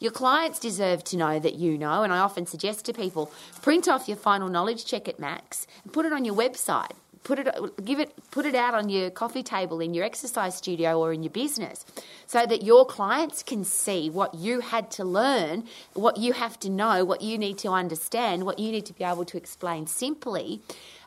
Your 0.00 0.10
clients 0.10 0.58
deserve 0.58 1.04
to 1.04 1.16
know 1.16 1.38
that 1.38 1.54
you 1.54 1.78
know, 1.78 2.02
and 2.02 2.12
I 2.12 2.18
often 2.18 2.44
suggest 2.44 2.86
to 2.86 2.92
people 2.92 3.30
print 3.62 3.86
off 3.86 4.08
your 4.08 4.16
final 4.16 4.48
knowledge 4.48 4.84
check 4.84 5.06
at 5.06 5.20
Max 5.20 5.68
and 5.84 5.92
put 5.92 6.04
it 6.04 6.12
on 6.12 6.24
your 6.24 6.34
website 6.34 6.96
put 7.22 7.38
it 7.38 7.48
give 7.84 8.00
it 8.00 8.12
put 8.30 8.46
it 8.46 8.54
out 8.54 8.74
on 8.74 8.88
your 8.88 9.10
coffee 9.10 9.42
table 9.42 9.80
in 9.80 9.94
your 9.94 10.04
exercise 10.04 10.54
studio 10.54 10.98
or 10.98 11.12
in 11.12 11.22
your 11.22 11.30
business 11.30 11.84
so 12.26 12.46
that 12.46 12.62
your 12.62 12.84
clients 12.84 13.42
can 13.42 13.64
see 13.64 14.08
what 14.08 14.34
you 14.34 14.60
had 14.60 14.90
to 14.90 15.04
learn 15.04 15.64
what 15.94 16.16
you 16.16 16.32
have 16.32 16.58
to 16.60 16.70
know 16.70 17.04
what 17.04 17.20
you 17.20 17.36
need 17.36 17.58
to 17.58 17.68
understand 17.68 18.44
what 18.44 18.58
you 18.58 18.72
need 18.72 18.86
to 18.86 18.92
be 18.94 19.04
able 19.04 19.24
to 19.24 19.36
explain 19.36 19.86
simply 19.86 20.60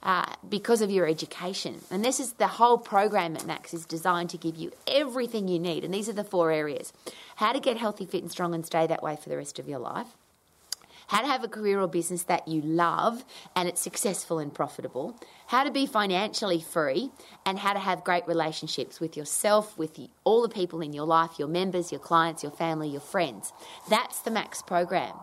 uh, 0.04 0.26
because 0.50 0.82
of 0.82 0.92
your 0.92 1.08
education. 1.08 1.80
And 1.90 2.04
this 2.04 2.20
is 2.20 2.34
the 2.34 2.48
whole 2.48 2.78
program 2.78 3.38
at 3.38 3.46
max 3.46 3.74
is 3.74 3.86
designed 3.86 4.30
to 4.32 4.38
give 4.38 4.58
you 4.58 4.72
everything 4.86 5.48
you 5.48 5.60
need. 5.60 5.86
And 5.86 5.94
these 5.94 6.10
are 6.10 6.14
the 6.14 6.26
four 6.26 6.52
areas. 6.52 6.92
How 7.38 7.54
to 7.54 7.60
get 7.62 7.78
healthy 7.78 8.06
fit 8.06 8.22
and 8.22 8.30
strong 8.30 8.54
and 8.54 8.66
stay 8.66 8.86
that 8.86 9.02
way 9.02 9.16
for 9.16 9.30
the 9.30 9.38
rest 9.38 9.60
of 9.60 9.70
your 9.70 9.80
life 9.80 10.08
how 11.14 11.22
to 11.22 11.28
have 11.28 11.44
a 11.44 11.48
career 11.48 11.80
or 11.80 11.88
business 11.88 12.24
that 12.24 12.48
you 12.48 12.60
love 12.62 13.24
and 13.56 13.70
it's 13.70 13.80
successful 13.80 14.40
and 14.40 14.52
profitable, 14.52 15.16
how 15.46 15.64
to 15.64 15.70
be 15.70 15.86
financially 15.86 16.60
free, 16.60 17.12
and 17.46 17.60
how 17.60 17.72
to 17.72 17.78
have 17.78 18.04
great 18.04 18.26
relationships 18.28 19.00
with 19.00 19.16
yourself, 19.16 19.78
with 19.78 20.00
all 20.24 20.42
the 20.42 20.50
people 20.50 20.82
in 20.82 20.92
your 20.92 21.06
life, 21.06 21.38
your 21.38 21.48
members, 21.48 21.92
your 21.92 22.00
clients, 22.00 22.42
your 22.42 22.52
family, 22.52 22.90
your 22.90 23.00
friends. 23.00 23.54
That's 23.92 24.22
the 24.22 24.32
MAX 24.32 24.64
program. 24.64 25.14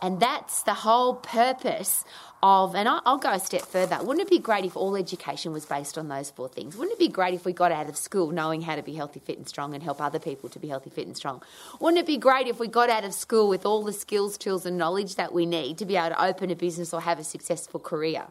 And 0.00 0.18
that's 0.18 0.62
the 0.62 0.72
whole 0.72 1.16
purpose 1.16 2.04
of, 2.42 2.74
and 2.74 2.88
I'll 2.88 3.18
go 3.18 3.32
a 3.32 3.40
step 3.40 3.62
further. 3.62 3.98
Wouldn't 4.02 4.26
it 4.26 4.30
be 4.30 4.38
great 4.38 4.64
if 4.64 4.76
all 4.76 4.96
education 4.96 5.52
was 5.52 5.64
based 5.64 5.96
on 5.96 6.08
those 6.08 6.30
four 6.30 6.48
things? 6.48 6.76
Wouldn't 6.76 6.92
it 6.92 6.98
be 6.98 7.08
great 7.08 7.34
if 7.34 7.44
we 7.44 7.52
got 7.52 7.72
out 7.72 7.88
of 7.88 7.96
school 7.96 8.30
knowing 8.32 8.60
how 8.60 8.76
to 8.76 8.82
be 8.82 8.94
healthy, 8.94 9.20
fit, 9.20 9.38
and 9.38 9.48
strong 9.48 9.74
and 9.74 9.82
help 9.82 10.00
other 10.00 10.18
people 10.18 10.48
to 10.50 10.58
be 10.58 10.68
healthy, 10.68 10.90
fit, 10.90 11.06
and 11.06 11.16
strong? 11.16 11.42
Wouldn't 11.80 11.98
it 11.98 12.06
be 12.06 12.18
great 12.18 12.46
if 12.46 12.58
we 12.58 12.68
got 12.68 12.90
out 12.90 13.04
of 13.04 13.14
school 13.14 13.48
with 13.48 13.64
all 13.64 13.82
the 13.82 13.92
skills, 13.92 14.36
tools, 14.36 14.66
and 14.66 14.76
knowledge 14.76 15.16
that 15.16 15.32
we 15.32 15.46
need 15.46 15.78
to 15.78 15.86
be 15.86 15.96
able 15.96 16.10
to 16.10 16.22
open 16.22 16.50
a 16.50 16.56
business 16.56 16.92
or 16.92 17.00
have 17.00 17.18
a 17.18 17.24
successful 17.24 17.80
career? 17.80 18.26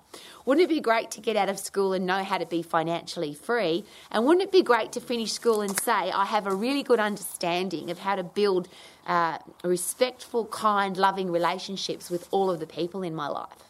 Wouldn't 0.46 0.64
it 0.64 0.70
be 0.70 0.80
great 0.80 1.10
to 1.12 1.22
get 1.22 1.36
out 1.36 1.50
of 1.50 1.58
school 1.58 1.94
and 1.94 2.06
know 2.06 2.24
how 2.24 2.38
to 2.38 2.46
be 2.46 2.62
financially 2.62 3.34
free? 3.34 3.84
And 4.12 4.26
wouldn't 4.26 4.44
it 4.44 4.52
be 4.52 4.62
great 4.62 4.92
to 4.92 5.02
finish 5.02 5.32
school 5.32 5.62
and 5.62 5.80
say, 5.80 5.92
I 5.92 6.26
have 6.26 6.46
a 6.46 6.54
really 6.54 6.84
good 6.84 7.00
understanding 7.00 7.90
of 7.90 8.00
how 8.00 8.16
to 8.16 8.24
build 8.24 8.68
uh, 9.08 9.40
respectful, 9.64 10.46
kind, 10.46 10.98
loving 10.98 11.32
relationships 11.32 12.10
with 12.10 12.28
all 12.32 12.52
of 12.52 12.60
the 12.60 12.68
people 12.68 13.02
in 13.02 13.16
my 13.16 13.28
life? 13.28 13.63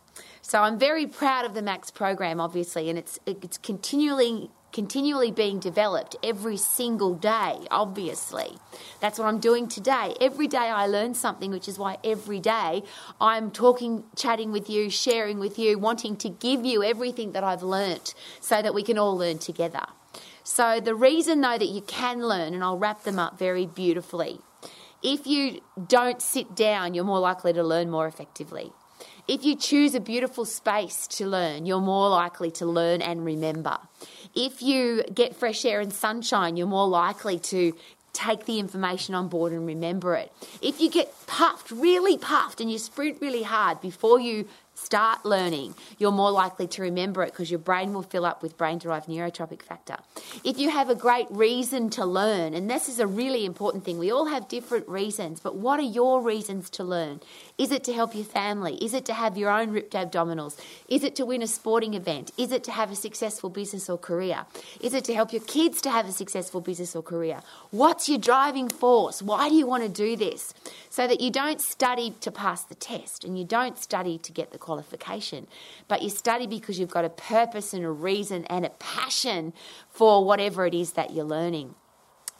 So 0.45 0.61
I'm 0.61 0.77
very 0.77 1.07
proud 1.07 1.45
of 1.45 1.53
the 1.53 1.61
Max 1.61 1.89
program, 1.89 2.41
obviously, 2.41 2.89
and 2.89 2.99
it's 2.99 3.17
it's 3.25 3.57
continually 3.57 4.51
continually 4.73 5.31
being 5.31 5.57
developed 5.57 6.17
every 6.21 6.57
single 6.57 7.15
day, 7.15 7.59
obviously. 7.71 8.57
That's 8.99 9.17
what 9.17 9.27
I'm 9.27 9.39
doing 9.39 9.69
today. 9.69 10.15
Every 10.19 10.47
day 10.47 10.57
I 10.57 10.85
learn 10.87 11.13
something, 11.13 11.49
which 11.49 11.69
is 11.69 11.79
why 11.79 11.97
every 12.03 12.41
day 12.41 12.83
I'm 13.21 13.51
talking, 13.51 14.03
chatting 14.17 14.51
with 14.51 14.69
you, 14.69 14.89
sharing 14.89 15.39
with 15.39 15.57
you, 15.57 15.79
wanting 15.79 16.17
to 16.17 16.29
give 16.29 16.65
you 16.65 16.83
everything 16.83 17.31
that 17.31 17.43
I've 17.45 17.63
learnt 17.63 18.13
so 18.41 18.61
that 18.61 18.73
we 18.73 18.83
can 18.83 18.97
all 18.97 19.15
learn 19.15 19.37
together. 19.37 19.85
So, 20.43 20.81
the 20.81 20.93
reason, 20.93 21.39
though, 21.39 21.57
that 21.57 21.69
you 21.69 21.81
can 21.81 22.27
learn, 22.27 22.53
and 22.53 22.65
I'll 22.65 22.77
wrap 22.77 23.03
them 23.03 23.17
up 23.17 23.39
very 23.39 23.65
beautifully. 23.65 24.39
If 25.01 25.25
you 25.25 25.61
don't 25.87 26.21
sit 26.21 26.53
down, 26.53 26.95
you're 26.95 27.05
more 27.05 27.19
likely 27.19 27.53
to 27.53 27.63
learn 27.63 27.89
more 27.89 28.07
effectively. 28.07 28.73
If 29.27 29.45
you 29.45 29.55
choose 29.55 29.95
a 29.95 30.01
beautiful 30.01 30.43
space 30.43 31.07
to 31.07 31.25
learn, 31.25 31.65
you're 31.65 31.79
more 31.79 32.09
likely 32.09 32.51
to 32.51 32.65
learn 32.65 33.01
and 33.01 33.23
remember. 33.23 33.77
If 34.35 34.61
you 34.61 35.03
get 35.13 35.35
fresh 35.35 35.63
air 35.63 35.79
and 35.79 35.93
sunshine, 35.93 36.57
you're 36.57 36.67
more 36.67 36.87
likely 36.87 37.39
to 37.39 37.73
take 38.11 38.45
the 38.45 38.59
information 38.59 39.15
on 39.15 39.29
board 39.29 39.53
and 39.53 39.65
remember 39.65 40.15
it. 40.15 40.31
If 40.61 40.81
you 40.81 40.89
get 40.89 41.13
puffed, 41.25 41.71
really 41.71 42.17
puffed, 42.17 42.61
and 42.61 42.71
you 42.71 42.77
sprint 42.77 43.21
really 43.21 43.43
hard 43.43 43.81
before 43.81 44.19
you 44.19 44.47
start 44.75 45.25
learning, 45.25 45.75
you're 45.97 46.11
more 46.11 46.31
likely 46.31 46.67
to 46.67 46.81
remember 46.81 47.23
it 47.23 47.31
because 47.31 47.49
your 47.49 47.59
brain 47.59 47.93
will 47.93 48.03
fill 48.03 48.25
up 48.25 48.41
with 48.41 48.57
brain 48.57 48.77
derived 48.77 49.07
neurotrophic 49.07 49.61
factor. 49.61 49.97
If 50.43 50.57
you 50.57 50.69
have 50.69 50.89
a 50.89 50.95
great 50.95 51.27
reason 51.29 51.89
to 51.91 52.05
learn, 52.05 52.53
and 52.53 52.69
this 52.69 52.89
is 52.89 52.99
a 52.99 53.07
really 53.07 53.45
important 53.45 53.85
thing, 53.85 53.99
we 53.99 54.11
all 54.11 54.25
have 54.25 54.47
different 54.47 54.87
reasons, 54.87 55.39
but 55.39 55.55
what 55.55 55.79
are 55.79 55.83
your 55.83 56.21
reasons 56.21 56.69
to 56.71 56.83
learn? 56.83 57.21
Is 57.57 57.71
it 57.71 57.83
to 57.85 57.93
help 57.93 58.15
your 58.15 58.25
family? 58.25 58.75
Is 58.83 58.93
it 58.93 59.05
to 59.05 59.13
have 59.13 59.37
your 59.37 59.51
own 59.51 59.71
ripped 59.71 59.93
abdominals? 59.93 60.59
Is 60.87 61.03
it 61.03 61.15
to 61.17 61.25
win 61.25 61.41
a 61.41 61.47
sporting 61.47 61.93
event? 61.93 62.31
Is 62.37 62.51
it 62.51 62.63
to 62.65 62.71
have 62.71 62.91
a 62.91 62.95
successful 62.95 63.49
business 63.49 63.89
or 63.89 63.97
career? 63.97 64.45
Is 64.81 64.93
it 64.93 65.03
to 65.05 65.13
help 65.13 65.31
your 65.31 65.43
kids 65.43 65.81
to 65.83 65.91
have 65.91 66.07
a 66.07 66.11
successful 66.11 66.61
business 66.61 66.95
or 66.95 67.03
career? 67.03 67.41
What's 67.71 68.09
your 68.09 68.17
driving 68.17 68.69
force? 68.69 69.21
Why 69.21 69.49
do 69.49 69.55
you 69.55 69.67
want 69.67 69.83
to 69.83 69.89
do 69.89 70.15
this? 70.15 70.53
So 70.89 71.07
that 71.07 71.21
you 71.21 71.31
don't 71.31 71.61
study 71.61 72.13
to 72.21 72.31
pass 72.31 72.63
the 72.63 72.75
test 72.75 73.23
and 73.23 73.37
you 73.37 73.45
don't 73.45 73.77
study 73.77 74.17
to 74.19 74.31
get 74.31 74.51
the 74.51 74.57
qualification, 74.63 75.47
but 75.87 76.01
you 76.01 76.09
study 76.09 76.47
because 76.47 76.79
you've 76.79 76.89
got 76.89 77.05
a 77.05 77.09
purpose 77.09 77.73
and 77.73 77.85
a 77.85 77.91
reason 77.91 78.45
and 78.45 78.65
a 78.65 78.71
passion 78.71 79.53
for 79.89 80.25
whatever 80.25 80.65
it 80.65 80.73
is 80.73 80.93
that 80.93 81.13
you're 81.13 81.25
learning 81.25 81.75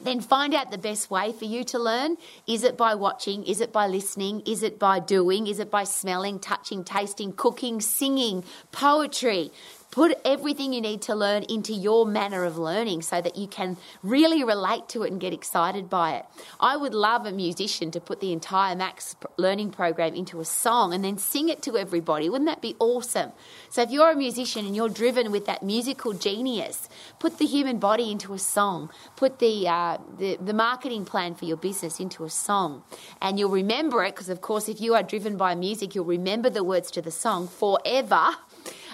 then 0.04 0.20
find 0.20 0.54
out 0.54 0.72
the 0.72 0.78
best 0.78 1.10
way 1.10 1.32
for 1.32 1.46
you 1.46 1.64
to 1.64 1.80
learn. 1.80 2.18
Is 2.48 2.64
it 2.64 2.78
by 2.78 2.96
watching? 2.96 3.44
Is 3.46 3.62
it 3.62 3.72
by 3.72 3.88
listening? 3.88 4.42
Is 4.46 4.64
it 4.64 4.80
by 4.80 5.00
doing? 5.00 5.48
Is 5.48 5.60
it 5.60 5.72
by 5.72 5.84
smelling, 5.84 6.40
touching, 6.40 6.84
tasting, 6.84 7.34
cooking, 7.34 7.80
singing, 7.82 8.44
poetry? 8.72 9.52
Put 9.94 10.20
everything 10.26 10.74
you 10.74 10.82
need 10.82 11.04
to 11.04 11.14
learn 11.14 11.44
into 11.44 11.72
your 11.72 12.08
manner 12.08 12.46
of 12.46 12.58
learning 12.58 13.04
so 13.04 13.22
that 13.22 13.36
you 13.36 13.46
can 13.46 13.78
really 14.02 14.44
relate 14.44 14.90
to 14.90 15.04
it 15.04 15.12
and 15.12 15.22
get 15.22 15.34
excited 15.34 15.88
by 15.88 16.16
it. 16.16 16.26
I 16.60 16.76
would 16.76 16.96
love 16.96 17.28
a 17.28 17.32
musician 17.32 17.92
to 17.92 18.00
put 18.00 18.20
the 18.20 18.34
entire 18.34 18.76
Max 18.76 19.16
learning 19.38 19.70
program 19.70 20.16
into 20.16 20.40
a 20.40 20.46
song 20.46 20.96
and 20.96 21.04
then 21.04 21.20
sing 21.20 21.48
it 21.48 21.62
to 21.62 21.78
everybody. 21.78 22.28
Wouldn't 22.28 22.50
that 22.50 22.60
be 22.60 22.76
awesome? 22.80 23.34
So 23.70 23.84
if 23.84 23.92
you're 23.92 24.10
a 24.10 24.16
musician 24.16 24.66
and 24.66 24.76
you're 24.76 24.90
driven 24.90 25.32
with 25.32 25.46
that 25.46 25.62
musical 25.62 26.14
genius, 26.14 26.90
put 27.20 27.38
the 27.38 27.46
human 27.46 27.78
body 27.78 28.10
into 28.10 28.34
a 28.34 28.40
song. 28.40 28.90
Put 29.16 29.38
the, 29.38 29.68
uh, 29.68 30.00
the, 30.18 30.38
the 30.38 30.56
marketing 30.56 31.06
plan 31.06 31.36
for 31.36 31.46
your 31.46 31.58
business 31.58 32.00
into 32.00 32.24
a 32.24 32.32
song. 32.32 32.82
And 33.22 33.38
you'll 33.38 33.52
remember 33.52 34.04
it 34.04 34.16
because, 34.16 34.30
of 34.30 34.42
course, 34.42 34.68
if 34.68 34.82
you 34.82 34.96
are 34.96 35.04
driven 35.04 35.38
by 35.38 35.54
music, 35.54 35.94
you'll 35.94 36.06
remember 36.06 36.50
the 36.50 36.64
words 36.64 36.90
to 36.90 37.02
the 37.04 37.12
song 37.12 37.48
forever. 37.48 38.30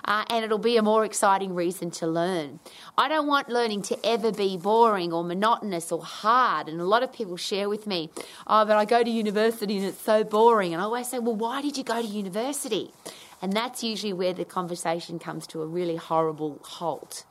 Uh, 0.10 0.26
and 0.32 0.44
it'll 0.44 0.58
be 0.58 0.76
a 0.76 0.82
more 0.82 1.06
exciting 1.06 1.54
reason 1.54 1.92
to 1.92 2.08
learn. 2.08 2.60
I 2.98 3.08
don't 3.08 3.28
want 3.28 3.48
learning 3.48 3.84
to 3.84 3.98
ever 4.04 4.32
be 4.32 4.58
boring 4.58 5.14
or 5.14 5.24
monotonous 5.24 5.92
or 5.92 6.04
hard. 6.04 6.68
And 6.68 6.82
a 6.82 6.86
lot 6.86 7.04
of 7.04 7.14
people 7.14 7.38
share 7.38 7.70
with 7.70 7.86
me, 7.86 8.10
oh, 8.48 8.66
but 8.66 8.76
I 8.76 8.86
go 8.86 9.04
to 9.04 9.10
university 9.10 9.78
and 9.78 9.86
it's 9.86 10.02
so 10.02 10.24
boring. 10.24 10.74
And 10.74 10.82
I 10.82 10.86
always 10.86 11.10
say, 11.10 11.20
well, 11.20 11.36
why 11.36 11.62
did 11.62 11.78
you 11.78 11.84
go 11.84 12.02
to 12.02 12.08
university? 12.08 12.92
And 13.40 13.54
that's 13.54 13.84
usually 13.84 14.12
where 14.12 14.34
the 14.34 14.46
conversation 14.46 15.20
comes 15.20 15.46
to 15.48 15.62
a 15.62 15.68
really 15.68 15.98
horrible 15.98 16.60
halt. 16.64 17.24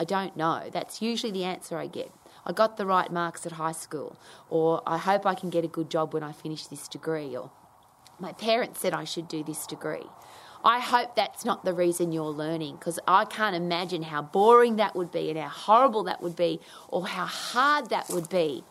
I 0.00 0.04
don't 0.04 0.34
know. 0.34 0.70
That's 0.72 1.02
usually 1.02 1.32
the 1.32 1.44
answer 1.44 1.76
I 1.76 1.86
get. 1.86 2.10
I 2.46 2.52
got 2.52 2.78
the 2.78 2.86
right 2.86 3.12
marks 3.12 3.44
at 3.44 3.52
high 3.52 3.72
school, 3.72 4.16
or 4.48 4.82
I 4.86 4.96
hope 4.96 5.26
I 5.26 5.34
can 5.34 5.50
get 5.50 5.64
a 5.64 5.68
good 5.68 5.90
job 5.90 6.14
when 6.14 6.22
I 6.22 6.32
finish 6.32 6.66
this 6.66 6.88
degree, 6.88 7.36
or 7.36 7.50
my 8.18 8.32
parents 8.32 8.80
said 8.80 8.94
I 8.94 9.04
should 9.04 9.28
do 9.28 9.44
this 9.44 9.66
degree. 9.66 10.06
I 10.64 10.78
hope 10.78 11.16
that's 11.16 11.44
not 11.44 11.64
the 11.64 11.72
reason 11.72 12.12
you're 12.12 12.24
learning 12.26 12.76
because 12.76 13.00
I 13.08 13.24
can't 13.24 13.56
imagine 13.56 14.02
how 14.02 14.22
boring 14.22 14.76
that 14.76 14.94
would 14.94 15.10
be 15.10 15.28
and 15.30 15.38
how 15.38 15.48
horrible 15.48 16.04
that 16.04 16.22
would 16.22 16.36
be 16.36 16.60
or 16.88 17.06
how 17.06 17.26
hard 17.26 17.90
that 17.90 18.08
would 18.10 18.28
be. 18.28 18.62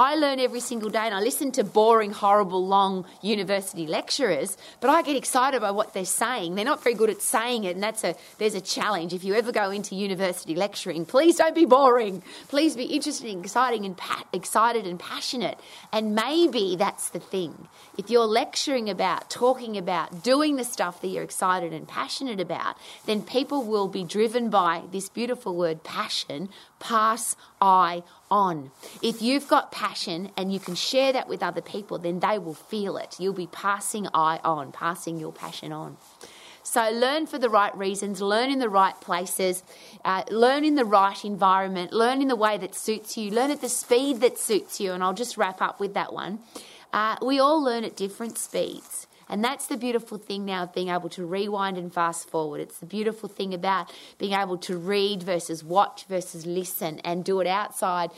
I 0.00 0.14
learn 0.14 0.40
every 0.40 0.60
single 0.60 0.88
day 0.88 1.00
and 1.00 1.14
I 1.14 1.20
listen 1.20 1.52
to 1.52 1.62
boring, 1.62 2.10
horrible, 2.10 2.66
long 2.66 3.04
university 3.20 3.86
lecturers, 3.86 4.56
but 4.80 4.88
I 4.88 5.02
get 5.02 5.14
excited 5.14 5.60
by 5.60 5.72
what 5.72 5.92
they're 5.92 6.06
saying. 6.06 6.54
They're 6.54 6.64
not 6.64 6.82
very 6.82 6.94
good 6.94 7.10
at 7.10 7.20
saying 7.20 7.64
it, 7.64 7.74
and 7.74 7.82
that's 7.82 8.02
a 8.02 8.14
there's 8.38 8.54
a 8.54 8.62
challenge. 8.62 9.12
If 9.12 9.24
you 9.24 9.34
ever 9.34 9.52
go 9.52 9.70
into 9.70 9.94
university 9.94 10.54
lecturing, 10.54 11.04
please 11.04 11.36
don't 11.36 11.54
be 11.54 11.66
boring. 11.66 12.22
Please 12.48 12.76
be 12.76 12.84
interested, 12.84 13.28
and 13.28 13.44
exciting, 13.44 13.84
and 13.84 13.94
pa- 13.94 14.24
excited 14.32 14.86
and 14.86 14.98
passionate. 14.98 15.60
And 15.92 16.14
maybe 16.14 16.76
that's 16.76 17.10
the 17.10 17.20
thing. 17.20 17.68
If 17.98 18.08
you're 18.08 18.24
lecturing 18.24 18.88
about, 18.88 19.28
talking 19.28 19.76
about, 19.76 20.24
doing 20.24 20.56
the 20.56 20.64
stuff 20.64 21.02
that 21.02 21.08
you're 21.08 21.22
excited 21.22 21.74
and 21.74 21.86
passionate 21.86 22.40
about, 22.40 22.78
then 23.04 23.20
people 23.20 23.64
will 23.64 23.88
be 23.88 24.04
driven 24.04 24.48
by 24.48 24.84
this 24.92 25.10
beautiful 25.10 25.54
word 25.54 25.84
passion, 25.84 26.48
pass 26.78 27.36
I 27.60 28.02
on. 28.30 28.70
If 29.02 29.20
you've 29.20 29.48
got 29.48 29.72
passion 29.72 30.30
and 30.36 30.52
you 30.52 30.60
can 30.60 30.74
share 30.74 31.12
that 31.12 31.28
with 31.28 31.42
other 31.42 31.60
people, 31.60 31.98
then 31.98 32.20
they 32.20 32.38
will 32.38 32.54
feel 32.54 32.96
it. 32.96 33.16
You'll 33.18 33.32
be 33.32 33.48
passing 33.48 34.06
I 34.14 34.40
on, 34.44 34.72
passing 34.72 35.18
your 35.18 35.32
passion 35.32 35.72
on. 35.72 35.96
So 36.62 36.88
learn 36.90 37.26
for 37.26 37.38
the 37.38 37.50
right 37.50 37.76
reasons, 37.76 38.20
learn 38.20 38.50
in 38.50 38.58
the 38.58 38.68
right 38.68 38.98
places, 39.00 39.62
uh, 40.04 40.22
learn 40.30 40.64
in 40.64 40.74
the 40.74 40.84
right 40.84 41.24
environment, 41.24 41.92
learn 41.92 42.22
in 42.22 42.28
the 42.28 42.36
way 42.36 42.58
that 42.58 42.74
suits 42.74 43.16
you, 43.16 43.30
learn 43.30 43.50
at 43.50 43.60
the 43.60 43.68
speed 43.68 44.20
that 44.20 44.38
suits 44.38 44.78
you. 44.78 44.92
And 44.92 45.02
I'll 45.02 45.14
just 45.14 45.36
wrap 45.36 45.60
up 45.62 45.80
with 45.80 45.94
that 45.94 46.12
one. 46.12 46.40
Uh, 46.92 47.16
we 47.22 47.38
all 47.38 47.62
learn 47.62 47.84
at 47.84 47.96
different 47.96 48.36
speeds. 48.38 49.06
And 49.30 49.42
that's 49.44 49.66
the 49.68 49.76
beautiful 49.76 50.18
thing 50.18 50.44
now 50.44 50.64
of 50.64 50.74
being 50.74 50.88
able 50.88 51.08
to 51.10 51.24
rewind 51.24 51.78
and 51.78 51.92
fast 51.92 52.28
forward. 52.28 52.60
It's 52.60 52.78
the 52.78 52.86
beautiful 52.86 53.28
thing 53.28 53.54
about 53.54 53.90
being 54.18 54.32
able 54.32 54.58
to 54.58 54.76
read 54.76 55.22
versus 55.22 55.64
watch 55.64 56.04
versus 56.08 56.44
listen 56.44 56.98
and 56.98 57.24
do 57.24 57.40
it 57.40 57.46
outside 57.46 58.10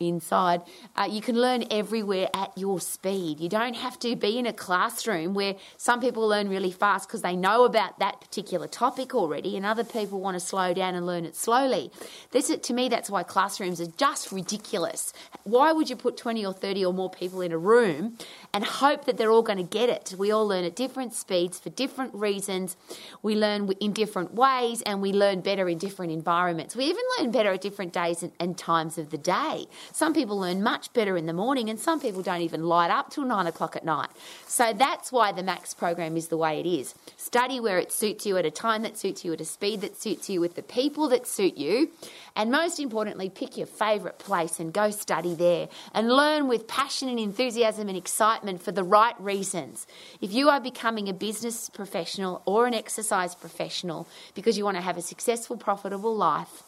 inside. 0.00 0.62
Uh, 0.96 1.08
you 1.10 1.20
can 1.20 1.40
learn 1.40 1.64
everywhere 1.70 2.28
at 2.34 2.56
your 2.56 2.80
speed. 2.80 3.40
You 3.40 3.48
don't 3.48 3.74
have 3.74 3.98
to 4.00 4.14
be 4.16 4.38
in 4.38 4.46
a 4.46 4.52
classroom 4.52 5.34
where 5.34 5.56
some 5.76 6.00
people 6.00 6.26
learn 6.26 6.48
really 6.48 6.70
fast 6.70 7.08
because 7.08 7.22
they 7.22 7.36
know 7.36 7.64
about 7.64 7.98
that 7.98 8.20
particular 8.20 8.66
topic 8.68 9.14
already, 9.14 9.56
and 9.56 9.66
other 9.66 9.84
people 9.84 10.20
want 10.20 10.34
to 10.36 10.40
slow 10.40 10.72
down 10.72 10.94
and 10.94 11.06
learn 11.06 11.24
it 11.24 11.36
slowly. 11.36 11.90
This, 12.30 12.54
to 12.54 12.72
me, 12.72 12.88
that's 12.88 13.10
why 13.10 13.22
classrooms 13.22 13.80
are 13.80 13.90
just 13.96 14.32
ridiculous. 14.32 15.12
Why 15.44 15.72
would 15.72 15.90
you 15.90 15.96
put 15.96 16.16
20 16.16 16.44
or 16.44 16.52
30 16.52 16.84
or 16.84 16.92
more 16.92 17.10
people 17.10 17.40
in 17.40 17.52
a 17.52 17.58
room 17.58 18.16
and 18.54 18.64
hope 18.64 19.04
that 19.04 19.16
they're 19.16 19.30
all 19.30 19.42
going 19.42 19.58
to 19.58 19.62
get 19.62 19.88
it? 19.88 20.14
We 20.16 20.30
all 20.30 20.46
learn 20.46 20.64
at 20.64 20.74
different 20.74 21.12
speeds 21.12 21.58
for 21.58 21.70
different 21.70 22.14
reasons. 22.14 22.76
We 23.22 23.36
learn 23.36 23.70
in 23.80 23.92
different 23.92 24.34
ways, 24.34 24.82
and 24.82 25.02
we 25.02 25.12
learn 25.12 25.40
better 25.40 25.68
in 25.68 25.78
different 25.78 26.12
environments. 26.12 26.74
We 26.74 26.84
even 26.86 27.02
learn 27.18 27.30
better 27.30 27.52
at 27.52 27.60
different 27.60 27.92
days 27.92 28.22
and, 28.22 28.32
and 28.40 28.56
times 28.56 28.96
of 28.96 29.10
the 29.10 29.18
day. 29.18 29.66
Some 29.92 30.14
people 30.14 30.38
learn 30.38 30.62
much 30.62 30.92
better 30.92 31.16
in 31.16 31.26
the 31.26 31.32
morning, 31.32 31.68
and 31.68 31.78
some 31.78 32.00
people 32.00 32.22
don't 32.22 32.40
even 32.40 32.64
light 32.64 32.90
up 32.90 33.10
till 33.10 33.24
nine 33.24 33.46
o'clock 33.46 33.76
at 33.76 33.84
night. 33.84 34.08
So 34.46 34.72
that's 34.72 35.12
why 35.12 35.32
the 35.32 35.42
MAX 35.42 35.74
program 35.74 36.16
is 36.16 36.28
the 36.28 36.38
way 36.38 36.58
it 36.58 36.66
is. 36.66 36.94
Study 37.16 37.60
where 37.60 37.78
it 37.78 37.92
suits 37.92 38.24
you, 38.24 38.38
at 38.38 38.46
a 38.46 38.50
time 38.50 38.82
that 38.82 38.96
suits 38.96 39.24
you, 39.24 39.32
at 39.34 39.40
a 39.40 39.44
speed 39.44 39.82
that 39.82 40.00
suits 40.00 40.30
you, 40.30 40.40
with 40.40 40.54
the 40.54 40.62
people 40.62 41.08
that 41.10 41.26
suit 41.26 41.58
you, 41.58 41.90
and 42.34 42.50
most 42.50 42.80
importantly, 42.80 43.28
pick 43.28 43.56
your 43.56 43.66
favourite 43.66 44.18
place 44.18 44.58
and 44.58 44.72
go 44.72 44.90
study 44.90 45.34
there 45.34 45.68
and 45.92 46.08
learn 46.08 46.48
with 46.48 46.66
passion 46.66 47.08
and 47.08 47.18
enthusiasm 47.18 47.88
and 47.88 47.98
excitement 47.98 48.37
for 48.58 48.72
the 48.72 48.84
right 48.84 49.18
reasons. 49.20 49.86
If 50.20 50.32
you 50.32 50.48
are 50.48 50.60
becoming 50.60 51.08
a 51.08 51.12
business 51.12 51.68
professional 51.68 52.42
or 52.44 52.66
an 52.66 52.74
exercise 52.74 53.34
professional 53.34 54.06
because 54.34 54.56
you 54.56 54.64
want 54.64 54.76
to 54.76 54.82
have 54.82 54.96
a 54.96 55.02
successful, 55.02 55.56
profitable 55.56 56.14
life, 56.14 56.62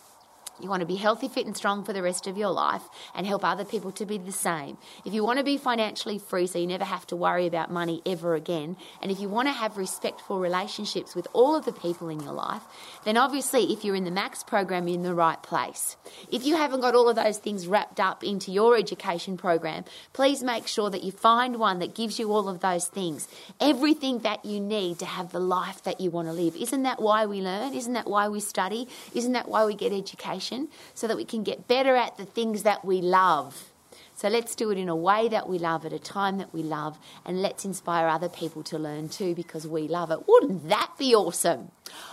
you 0.63 0.69
want 0.69 0.81
to 0.81 0.87
be 0.87 0.97
healthy, 0.97 1.29
fit, 1.29 1.47
and 1.47 1.57
strong 1.57 1.85
for 1.85 1.93
the 1.93 2.03
rest 2.03 2.27
of 2.27 2.37
your 2.37 2.51
life 2.51 2.83
and 3.15 3.27
help 3.27 3.45
other 3.45 3.65
people 3.65 3.93
to 3.93 4.07
be 4.07 4.19
the 4.19 4.33
same. 4.33 4.77
If 5.05 5.15
you 5.15 5.25
want 5.25 5.39
to 5.39 5.45
be 5.45 5.57
financially 5.57 6.19
free 6.19 6.47
so 6.47 6.59
you 6.59 6.67
never 6.67 6.85
have 6.85 7.07
to 7.09 7.17
worry 7.17 7.47
about 7.47 7.71
money 7.71 8.03
ever 8.07 8.35
again, 8.35 8.77
and 9.03 9.11
if 9.11 9.21
you 9.21 9.29
want 9.29 9.49
to 9.49 9.53
have 9.53 9.77
respectful 9.77 10.39
relationships 10.41 11.15
with 11.15 11.27
all 11.33 11.57
of 11.57 11.65
the 11.65 11.73
people 11.73 12.09
in 12.09 12.21
your 12.21 12.33
life, 12.33 12.63
then 13.05 13.17
obviously 13.17 13.73
if 13.73 13.85
you're 13.85 13.97
in 13.97 14.05
the 14.05 14.11
MAX 14.11 14.43
program, 14.43 14.89
you're 14.89 14.97
in 14.97 15.03
the 15.03 15.15
right 15.15 15.43
place. 15.43 15.97
If 16.31 16.45
you 16.45 16.57
haven't 16.57 16.81
got 16.81 16.95
all 16.95 17.09
of 17.09 17.17
those 17.17 17.39
things 17.39 17.67
wrapped 17.67 18.01
up 18.01 18.25
into 18.25 18.53
your 18.53 18.77
education 18.77 19.37
program, 19.37 19.85
please 20.13 20.43
make 20.43 20.67
sure 20.67 20.91
that 20.91 21.05
you 21.05 21.13
find 21.13 21.57
one 21.57 21.79
that 21.79 21.95
gives 21.95 22.19
you 22.19 22.33
all 22.33 22.49
of 22.49 22.61
those 22.61 22.87
things. 22.87 23.29
Everything 23.61 24.21
that 24.21 24.45
you 24.45 24.61
need 24.61 24.99
to 24.99 25.07
have 25.07 25.33
the 25.33 25.41
life 25.41 25.83
that 25.85 26.01
you 26.01 26.11
want 26.11 26.29
to 26.29 26.33
live. 26.33 26.57
Isn't 26.57 26.83
that 26.83 27.01
why 27.01 27.27
we 27.27 27.41
learn? 27.41 27.75
Isn't 27.75 27.95
that 27.95 28.07
why 28.07 28.29
we 28.29 28.41
study? 28.41 28.89
Isn't 29.15 29.33
that 29.33 29.49
why 29.49 29.65
we 29.65 29.75
get 29.75 29.93
education? 29.93 30.50
So 30.95 31.07
that 31.07 31.17
we 31.17 31.25
can 31.25 31.43
get 31.43 31.69
better 31.69 31.97
at 31.97 32.17
the 32.17 32.25
things 32.25 32.63
that 32.63 32.85
we 32.85 33.01
love. 33.01 33.71
So 34.15 34.29
let's 34.29 34.55
do 34.55 34.71
it 34.71 34.77
in 34.77 34.91
a 34.91 34.95
way 34.95 35.29
that 35.29 35.49
we 35.49 35.59
love, 35.59 35.87
at 35.87 35.95
a 35.95 35.99
time 35.99 36.37
that 36.39 36.53
we 36.53 36.63
love, 36.63 36.99
and 37.25 37.41
let's 37.41 37.65
inspire 37.65 38.07
other 38.07 38.29
people 38.29 38.63
to 38.65 38.79
learn 38.79 39.09
too 39.09 39.35
because 39.35 39.67
we 39.67 39.89
love 39.89 40.11
it. 40.11 40.29
Wouldn't 40.29 40.69
that 40.69 40.91
be 40.99 41.15
awesome? 41.15 41.71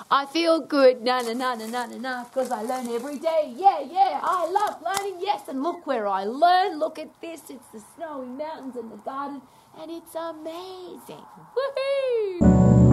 I 0.10 0.26
feel 0.26 0.62
good, 0.62 1.02
na 1.04 1.20
na 1.20 1.34
na 1.34 1.56
na 1.56 1.68
na 1.68 1.86
na 1.86 1.98
na, 1.98 2.24
because 2.24 2.50
I 2.50 2.62
learn 2.62 2.88
every 2.88 3.20
day. 3.20 3.54
Yeah, 3.54 3.82
yeah, 3.82 4.22
I 4.24 4.50
love 4.50 4.82
learning, 4.82 5.20
yes. 5.20 5.50
And 5.50 5.62
look 5.62 5.86
where 5.86 6.08
I 6.08 6.24
learn. 6.24 6.80
Look 6.80 6.98
at 6.98 7.10
this. 7.20 7.42
It's 7.50 7.68
the 7.74 7.84
snowy 7.96 8.28
mountains 8.28 8.78
and 8.78 8.90
the 8.90 9.02
garden, 9.04 9.42
and 9.78 9.92
it's 9.92 10.16
amazing. 10.16 11.26
Woohoo! 11.58 12.87